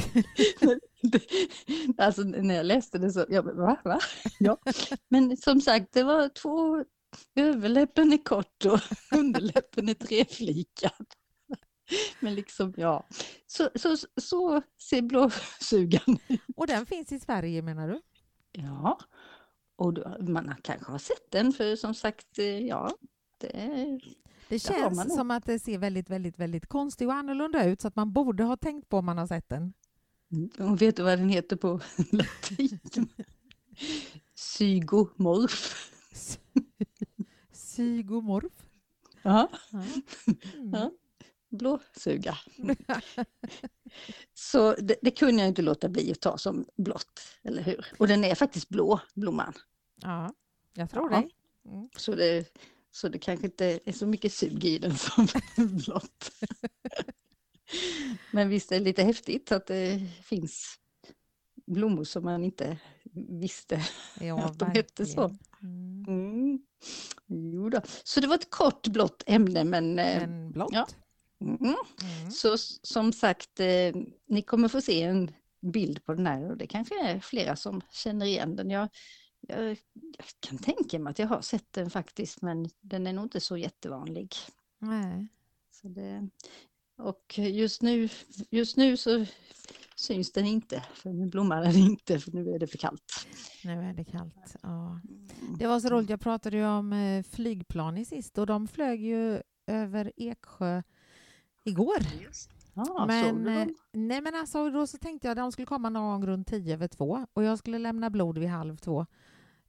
alltså 1.97 2.23
när 2.23 2.55
jag 2.55 2.65
läste 2.65 2.97
det 2.97 3.11
så, 3.11 3.25
jag 3.29 3.43
va? 3.43 3.77
va? 3.83 3.99
Ja. 4.39 4.57
Men 5.09 5.37
som 5.37 5.61
sagt, 5.61 5.93
det 5.93 6.03
var 6.03 6.29
två, 6.29 6.85
överläppen 7.35 8.13
är 8.13 8.23
kort 8.23 8.65
och 8.65 8.79
underläppen 9.17 9.89
är 9.89 9.93
treflikad. 9.93 11.05
Men 12.19 12.35
liksom, 12.35 12.73
ja. 12.77 13.07
Så, 13.47 13.69
så, 13.75 13.97
så 14.21 14.61
ser 14.89 15.01
blåsugan 15.01 16.17
ut. 16.27 16.41
Och 16.55 16.67
den 16.67 16.85
finns 16.85 17.11
i 17.11 17.19
Sverige 17.19 17.61
menar 17.61 17.87
du? 17.87 18.01
Ja, 18.51 18.99
och 19.75 19.93
då, 19.93 20.17
man 20.19 20.55
kanske 20.61 20.91
har 20.91 20.99
sett 20.99 21.31
den 21.31 21.51
för 21.53 21.75
som 21.75 21.93
sagt, 21.93 22.39
eh, 22.39 22.59
ja, 22.59 22.91
det 23.37 23.99
Det 24.49 24.59
känns 24.59 25.15
som 25.15 25.31
att 25.31 25.45
det 25.45 25.59
ser 25.59 25.77
väldigt, 25.77 26.09
väldigt, 26.09 26.39
väldigt 26.39 26.67
konstigt 26.67 27.07
och 27.07 27.13
annorlunda 27.13 27.65
ut 27.65 27.81
så 27.81 27.87
att 27.87 27.95
man 27.95 28.13
borde 28.13 28.43
ha 28.43 28.57
tänkt 28.57 28.89
på 28.89 28.97
om 28.97 29.05
man 29.05 29.17
har 29.17 29.27
sett 29.27 29.49
den. 29.49 29.73
Och 30.59 30.81
vet 30.81 30.95
du 30.95 31.03
vad 31.03 31.19
den 31.19 31.29
heter 31.29 31.55
på 31.55 31.79
latin? 32.11 32.79
Zygomorf. 34.35 35.91
Sygomorf. 37.51 38.53
Ja, 39.21 39.49
Ja. 39.71 39.83
Mm. 40.57 40.73
Ja. 40.73 40.91
Blåsuga. 41.55 42.37
Så 44.33 44.75
det, 44.75 44.95
det 45.01 45.11
kunde 45.11 45.41
jag 45.41 45.47
inte 45.47 45.61
låta 45.61 45.89
bli 45.89 46.11
att 46.11 46.21
ta 46.21 46.37
som 46.37 46.65
blått, 46.77 47.21
eller 47.43 47.61
hur? 47.61 47.85
Och 47.99 48.07
den 48.07 48.23
är 48.23 48.35
faktiskt 48.35 48.69
blå, 48.69 48.99
blomman. 49.13 49.53
ja, 50.01 50.33
jag 50.73 50.89
tror 50.89 51.11
Ja. 51.13 51.19
dig. 51.19 51.31
Mm. 51.65 51.89
Så 51.97 52.15
det, 52.15 52.57
så 52.91 53.07
det 53.09 53.19
kanske 53.19 53.45
inte 53.45 53.79
är 53.85 53.91
så 53.91 54.07
mycket 54.07 54.33
sug 54.33 54.65
i 54.65 54.77
den 54.79 54.97
som 54.97 55.27
blått. 55.77 56.31
Men 58.31 58.49
visst 58.49 58.71
är 58.71 58.79
det 58.79 58.85
lite 58.85 59.03
häftigt 59.03 59.51
att 59.51 59.67
det 59.67 60.01
finns 60.23 60.79
blommor 61.65 62.03
som 62.03 62.23
man 62.23 62.43
inte 62.43 62.77
visste 63.29 63.81
Ja, 64.19 64.45
att 64.45 64.59
de 64.59 64.65
hette 64.71 65.05
så. 65.05 65.35
Mm. 65.63 66.05
Mm. 66.07 66.59
Jo 67.27 67.69
då. 67.69 67.81
Så 68.03 68.19
det 68.19 68.27
var 68.27 68.35
ett 68.35 68.49
kort 68.49 68.87
blått 68.87 69.23
ämne 69.25 69.63
men, 69.63 69.99
eh, 69.99 70.27
Men 70.27 70.51
blått. 70.51 70.69
ja. 70.73 70.87
Mm. 71.41 71.57
Mm. 71.61 72.31
Så 72.31 72.57
som 72.81 73.13
sagt, 73.13 73.59
eh, 73.59 73.95
ni 74.27 74.41
kommer 74.41 74.67
få 74.67 74.81
se 74.81 75.03
en 75.03 75.31
bild 75.61 76.05
på 76.05 76.13
den 76.13 76.27
här 76.27 76.51
och 76.51 76.57
det 76.57 76.67
kanske 76.67 77.09
är 77.09 77.19
flera 77.19 77.55
som 77.55 77.81
känner 77.91 78.25
igen 78.25 78.55
den. 78.55 78.69
Jag, 78.69 78.89
jag, 79.41 79.69
jag 79.93 80.27
kan 80.39 80.57
tänka 80.57 80.99
mig 80.99 81.11
att 81.11 81.19
jag 81.19 81.27
har 81.27 81.41
sett 81.41 81.73
den 81.73 81.89
faktiskt 81.89 82.41
men 82.41 82.69
den 82.81 83.07
är 83.07 83.13
nog 83.13 83.25
inte 83.25 83.39
så 83.39 83.57
jättevanlig. 83.57 84.35
Nej. 84.79 85.27
Så 85.71 85.87
det, 85.87 86.29
och 86.97 87.37
just 87.37 87.81
nu, 87.81 88.09
just 88.49 88.77
nu 88.77 88.97
så 88.97 89.25
syns 89.95 90.31
den 90.31 90.45
inte, 90.45 90.83
för 90.93 91.09
nu 91.09 91.25
blommar 91.25 91.61
den 91.61 91.75
inte, 91.75 92.19
för 92.19 92.31
nu 92.31 92.53
är 92.53 92.59
det 92.59 92.67
för 92.67 92.77
kallt. 92.77 93.27
Nu 93.63 93.71
är 93.71 93.93
det 93.93 94.03
kallt. 94.03 94.55
Ja. 94.61 95.01
Det 95.59 95.67
var 95.67 95.79
så 95.79 95.89
roligt, 95.89 96.09
jag 96.09 96.21
pratade 96.21 96.57
ju 96.57 96.65
om 96.65 96.93
eh, 96.93 97.23
flygplan 97.23 97.97
i 97.97 98.05
sist 98.05 98.37
och 98.37 98.47
de 98.47 98.67
flög 98.67 99.01
ju 99.01 99.41
över 99.67 100.11
Eksjö 100.15 100.81
igår. 101.65 101.99
Såg 102.85 103.07
men, 103.07 103.47
eh, 103.47 103.67
nej 103.91 104.21
men 104.21 104.35
alltså, 104.35 104.69
då 104.69 104.87
så 104.87 104.97
tänkte 104.97 105.27
jag 105.27 105.31
att 105.31 105.43
de 105.43 105.51
skulle 105.51 105.65
komma 105.65 105.89
någon 105.89 106.11
gång 106.11 106.25
runt 106.27 106.47
tio 106.47 106.73
över 106.73 106.87
två 106.87 107.25
och 107.33 107.43
jag 107.43 107.57
skulle 107.59 107.79
lämna 107.79 108.09
blod 108.09 108.37
vid 108.37 108.49
halv 108.49 108.77
två. 108.77 109.05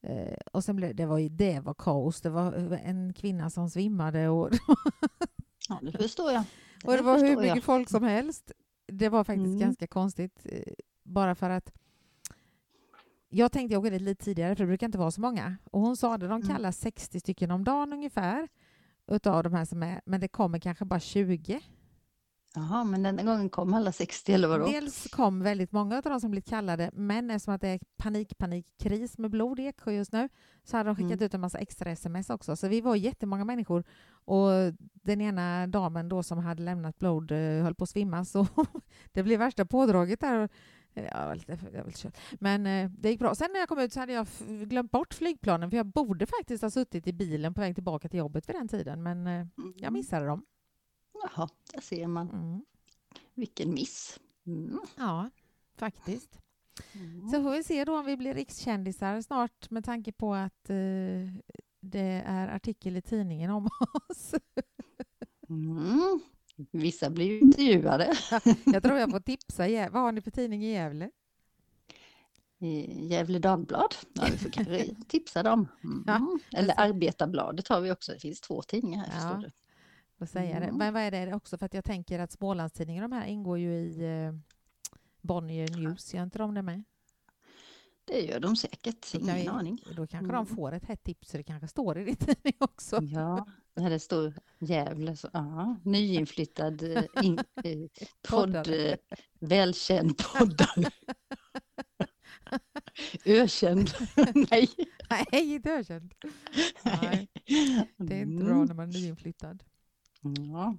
Eh, 0.02 0.36
och 0.52 0.64
sen 0.64 0.76
blev 0.76 0.94
det 0.94 1.06
var, 1.06 1.18
ju- 1.18 1.28
det 1.28 1.60
var 1.60 1.74
kaos. 1.74 2.20
Det 2.20 2.30
var 2.30 2.52
en 2.84 3.12
kvinna 3.12 3.50
som 3.50 3.70
svimmade 3.70 4.28
och, 4.28 4.50
Ja, 5.68 5.78
det 5.82 5.92
förstår 5.92 6.32
jag. 6.32 6.44
och 6.84 6.92
det 6.92 7.02
var 7.02 7.12
hur 7.18 7.20
förstår 7.26 7.44
jag. 7.44 7.54
mycket 7.54 7.64
folk 7.64 7.88
som 7.90 8.02
helst. 8.02 8.52
Det 8.86 9.08
var 9.08 9.24
faktiskt 9.24 9.46
Mm. 9.46 9.58
ganska 9.58 9.86
konstigt. 9.86 10.40
eh, 10.44 10.72
Bara 11.04 11.34
för 11.34 11.50
att 11.50 11.72
jag 13.28 13.52
tänkte 13.52 13.72
jag 13.74 13.80
åka 13.80 13.90
dit 13.90 14.02
lite 14.02 14.24
tidigare 14.24 14.56
för 14.56 14.64
det 14.64 14.68
brukar 14.68 14.86
inte 14.86 14.98
vara 14.98 15.10
så 15.10 15.20
många. 15.20 15.56
Och 15.70 15.80
hon 15.80 15.96
sa 15.96 16.18
det, 16.18 16.28
de 16.28 16.32
Mm. 16.42 16.48
kallar 16.48 16.72
60 16.72 17.20
stycken 17.20 17.50
om 17.50 17.64
dagen 17.64 17.92
ungefär 17.92 18.48
utav 19.06 19.42
de 19.42 19.52
här 19.54 19.64
som 19.64 19.82
är, 19.82 20.00
men 20.06 20.20
det 20.20 20.28
kommer 20.28 20.58
kanske 20.58 20.84
bara 20.84 21.00
20. 21.00 21.60
Jaha, 22.58 22.84
men 22.84 23.02
den 23.02 23.26
gången 23.26 23.50
kom 23.50 23.74
alla 23.74 23.92
60 23.92 24.32
eller 24.32 24.48
vadå? 24.48 24.66
Dels 24.66 25.08
kom 25.10 25.42
väldigt 25.42 25.72
många 25.72 25.96
av 25.96 26.02
de 26.02 26.20
som 26.20 26.30
blivit 26.30 26.48
kallade, 26.48 26.90
men 26.92 27.30
eftersom 27.30 27.54
att 27.54 27.60
det 27.60 27.68
är 27.68 27.80
panik, 27.96 28.38
panik, 28.38 28.66
kris 28.78 29.18
med 29.18 29.30
blod 29.30 29.60
i 29.60 29.66
Eksjö 29.66 29.92
just 29.92 30.12
nu 30.12 30.28
så 30.64 30.76
hade 30.76 30.88
de 30.88 30.96
skickat 30.96 31.12
Mm. 31.12 31.24
ut 31.26 31.34
en 31.34 31.40
massa 31.40 31.58
extra 31.58 31.90
sms 31.90 32.30
också. 32.30 32.56
Så 32.56 32.68
vi 32.68 32.80
var 32.80 32.96
jättemånga 32.96 33.44
människor 33.44 33.84
och 34.08 34.48
den 34.92 35.20
ena 35.20 35.66
damen 35.66 36.08
då 36.08 36.22
som 36.22 36.38
hade 36.38 36.62
lämnat 36.62 36.98
blod 36.98 37.30
eh, 37.32 37.38
höll 37.38 37.74
på 37.74 37.84
att 37.84 37.90
svimma 37.90 38.24
så 38.24 38.46
det 39.12 39.22
blev 39.22 39.38
värsta 39.38 39.64
pådraget 39.66 40.20
där. 40.20 40.48
Ja, 41.12 41.34
lite. 41.34 41.58
Men 42.40 42.66
eh, 42.66 42.90
det 42.98 43.10
gick 43.10 43.18
bra. 43.18 43.34
Sen 43.34 43.48
när 43.52 43.60
jag 43.60 43.68
kom 43.68 43.78
ut 43.78 43.92
så 43.92 44.00
hade 44.00 44.12
jag 44.12 44.26
glömt 44.48 44.90
bort 44.90 45.14
flygplanen 45.14 45.70
för 45.70 45.76
jag 45.76 45.86
borde 45.86 46.26
faktiskt 46.26 46.62
ha 46.62 46.70
suttit 46.70 47.06
i 47.06 47.12
bilen 47.12 47.54
på 47.54 47.60
väg 47.60 47.74
tillbaka 47.74 48.08
till 48.08 48.18
jobbet 48.18 48.48
vid 48.48 48.56
den 48.56 48.68
tiden 48.68 49.02
men 49.02 49.26
eh, 49.26 49.46
jag 49.56 49.82
Mm. 49.82 49.92
missade 49.92 50.26
dem. 50.26 50.44
Jaha, 51.22 51.48
där 51.72 51.80
ser 51.80 52.06
man. 52.06 52.30
Mm. 52.30 52.64
Vilken 53.34 53.74
miss. 53.74 54.20
Mm. 54.46 54.80
Ja, 54.96 55.30
faktiskt. 55.76 56.38
Mm. 56.92 57.28
Så 57.28 57.42
får 57.42 57.50
vi 57.50 57.64
se 57.64 57.84
då 57.84 57.98
om 57.98 58.04
vi 58.06 58.16
blir 58.16 58.34
rikskändisar 58.34 59.20
snart 59.20 59.70
med 59.70 59.84
tanke 59.84 60.12
på 60.12 60.34
att 60.34 60.70
eh, 60.70 60.76
det 61.80 62.22
är 62.26 62.48
artikel 62.48 62.96
i 62.96 63.02
tidningen 63.02 63.50
om 63.50 63.68
oss. 64.08 64.34
Mm. 65.48 66.20
Vissa 66.70 67.10
blir 67.10 67.26
ju 67.26 67.40
intervjuade. 67.40 68.12
Jag 68.64 68.82
tror 68.82 68.98
jag 68.98 69.10
får 69.10 69.20
tipsa. 69.20 69.90
Vad 69.90 70.02
har 70.02 70.12
ni 70.12 70.20
för 70.20 70.30
tidning 70.30 70.64
i 70.64 70.72
Gävle? 70.72 71.10
I 72.58 73.06
Gefle 73.08 73.38
Dagblad. 73.38 73.94
Ja, 74.12 74.26
vi 74.30 74.38
får 74.38 74.50
kanske 74.50 74.94
tipsa 75.08 75.42
dem. 75.42 75.68
Mm. 75.84 76.04
Ja, 76.06 76.38
Eller 76.58 76.80
Arbetarbladet 76.80 77.68
har 77.68 77.80
vi 77.80 77.92
också. 77.92 78.12
Det 78.12 78.18
finns 78.18 78.40
två 78.40 78.62
tidningar 78.62 79.04
här 79.06 79.42
Ja. 79.42 79.50
Får 80.18 80.26
säga 80.26 80.60
det. 80.60 80.66
Mm. 80.66 80.76
Men 80.78 80.94
vad 80.94 81.02
är 81.02 81.10
det 81.26 81.34
också? 81.34 81.58
För 81.58 81.66
att 81.66 81.74
jag 81.74 81.84
tänker 81.84 82.18
att 82.18 82.32
Smålandstidningen 82.32 83.02
de 83.10 83.16
här 83.16 83.26
ingår 83.26 83.58
ju 83.58 83.72
i 83.72 84.24
eh, 84.26 84.32
Bonnier 85.20 85.68
News. 85.76 86.14
Gör 86.14 86.22
inte 86.22 86.38
de 86.38 86.54
det 86.54 86.62
med? 86.62 86.84
Det 88.04 88.20
gör 88.20 88.40
de 88.40 88.56
säkert. 88.56 89.14
Ingen 89.14 89.34
vi- 89.36 89.46
aning. 89.46 89.78
Då 89.86 90.06
kanske 90.06 90.18
Mm. 90.18 90.28
de 90.34 90.46
får 90.46 90.72
ett 90.72 90.84
hett 90.84 91.02
tips 91.04 91.28
så 91.30 91.36
det 91.36 91.42
kanske 91.42 91.68
står 91.68 91.98
i 91.98 92.04
din 92.04 92.16
tidning 92.26 92.54
också. 92.58 93.02
Ja, 93.02 93.46
när 93.74 93.90
det 93.90 93.98
står 94.00 94.34
Gävle 94.58 95.16
så 95.16 95.28
ja, 95.32 95.76
nyinflyttad 95.82 96.82
eh, 96.96 97.04
in, 97.22 97.38
eh, 97.38 97.78
podd, 98.28 98.56
eh, 98.56 98.94
välkänd 99.40 100.18
poddare. 100.18 100.90
Ökänd. 103.24 103.90
Nej. 104.50 104.68
Nej, 105.10 105.54
inte 105.54 105.70
ökänd. 105.72 106.14
Nej, 106.84 107.28
det 107.96 108.14
är 108.18 108.22
inte 108.22 108.44
bra 108.44 108.54
Mm. 108.54 108.64
när 108.66 108.74
man 108.74 108.88
är 108.88 108.92
nyinflyttad. 108.92 109.62
Ja. 110.34 110.76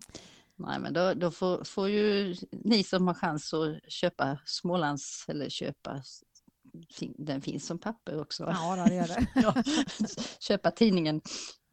Nej, 0.55 0.79
men 0.79 0.93
då, 0.93 1.13
då 1.13 1.31
får, 1.31 1.63
får 1.63 1.89
ju 1.89 2.35
ni 2.51 2.83
som 2.83 3.07
har 3.07 3.13
chans 3.13 3.53
att 3.53 3.91
köpa 3.91 4.39
Smålands 4.45 5.25
eller 5.27 5.49
köpa, 5.49 6.01
den 7.17 7.41
finns 7.41 7.65
som 7.65 7.79
papper 7.79 8.21
också. 8.21 8.43
Ja, 8.43 8.85
det 8.87 8.95
gör 8.95 9.07
det. 9.07 9.27
Ja, 9.35 9.63
köpa 10.39 10.71
tidningen 10.71 11.21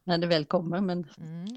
när 0.03 0.17
det 0.17 0.27
väl 0.27 0.45
kommer. 0.45 0.81
Men 0.81 1.07
Mm. 1.17 1.47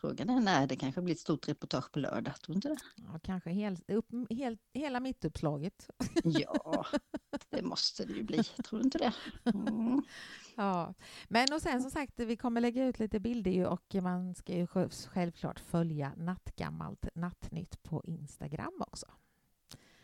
Frågan 0.00 0.30
är 0.30 0.40
när 0.40 0.66
det 0.66 0.76
kanske 0.76 1.02
blir 1.02 1.14
ett 1.14 1.20
stort 1.20 1.48
reportage 1.48 1.92
på 1.92 1.98
lördag. 1.98 2.34
Tror 2.40 2.52
du 2.54 2.56
inte 2.56 2.68
det? 2.68 2.76
Ja, 2.96 3.18
kanske 3.22 3.50
hel, 3.50 3.78
upp, 3.88 4.06
hel, 4.30 4.58
hela 4.74 5.00
mittuppslaget. 5.00 5.90
Ja, 6.24 6.86
det 7.50 7.62
måste 7.62 8.04
det 8.04 8.12
ju 8.12 8.22
bli. 8.22 8.42
Tror 8.44 8.78
du 8.78 8.84
inte 8.84 8.98
det? 8.98 9.12
Mm. 9.54 10.02
Ja. 10.58 10.94
Men 11.28 11.52
och 11.52 11.62
sen 11.62 11.82
som 11.82 11.90
sagt, 11.90 12.12
vi 12.20 12.36
kommer 12.36 12.60
lägga 12.60 12.84
ut 12.86 12.98
lite 12.98 13.20
bilder 13.20 13.50
ju 13.50 13.66
och 13.66 13.94
man 14.02 14.34
ska 14.34 14.54
ju 14.54 14.66
sj- 14.66 15.08
självklart 15.08 15.60
följa 15.60 16.12
Nattgammalt 16.16 17.06
Nattnytt 17.14 17.82
på 17.82 18.02
Instagram 18.04 18.72
också. 18.78 19.06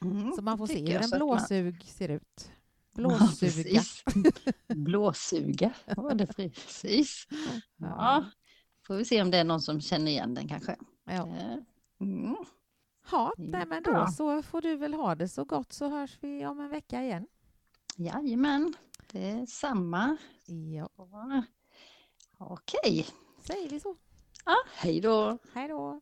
Mm, 0.02 0.32
Så 0.32 0.42
man 0.42 0.58
får 0.58 0.66
se 0.66 0.80
hur 0.80 0.88
en 0.96 1.04
att 1.04 1.10
man- 1.10 1.18
blåsug 1.18 1.84
ser 1.84 2.08
ut. 2.08 2.50
Ja, 2.96 3.02
Blåsuga. 3.02 3.28
precis. 3.52 4.04
Blåsuga, 4.68 5.72
var 5.96 6.14
det 6.14 6.26
precis. 6.26 7.26
Ja, 7.76 8.24
får 8.86 8.94
vi 8.96 9.04
se 9.04 9.22
om 9.22 9.30
det 9.30 9.38
är 9.38 9.44
någon 9.44 9.60
som 9.60 9.80
känner 9.80 10.10
igen 10.10 10.34
den 10.34 10.48
kanske. 10.48 10.76
Ja. 11.04 11.12
Eh, 11.12 11.56
Mm. 12.00 12.36
Ja, 13.10 13.32
nej, 13.38 13.66
men 13.66 13.82
då 13.82 14.06
så 14.06 14.42
får 14.42 14.60
du 14.60 14.76
väl 14.76 14.94
ha 14.94 15.14
det 15.14 15.28
så 15.28 15.44
gott 15.44 15.72
så 15.72 15.88
hörs 15.88 16.18
vi 16.20 16.46
om 16.46 16.60
en 16.60 16.68
vecka 16.68 17.02
igen. 17.02 17.26
Jajamän, 17.96 18.74
det 19.12 19.30
är 19.30 19.46
samma. 19.46 20.16
Ja. 20.46 20.88
Okej, 22.38 23.06
säger 23.46 23.68
vi 23.68 23.80
så. 23.80 23.96
ja, 24.44 24.56
hej 24.74 25.00
då. 25.00 25.38
Hej 25.54 25.68
då! 25.68 26.00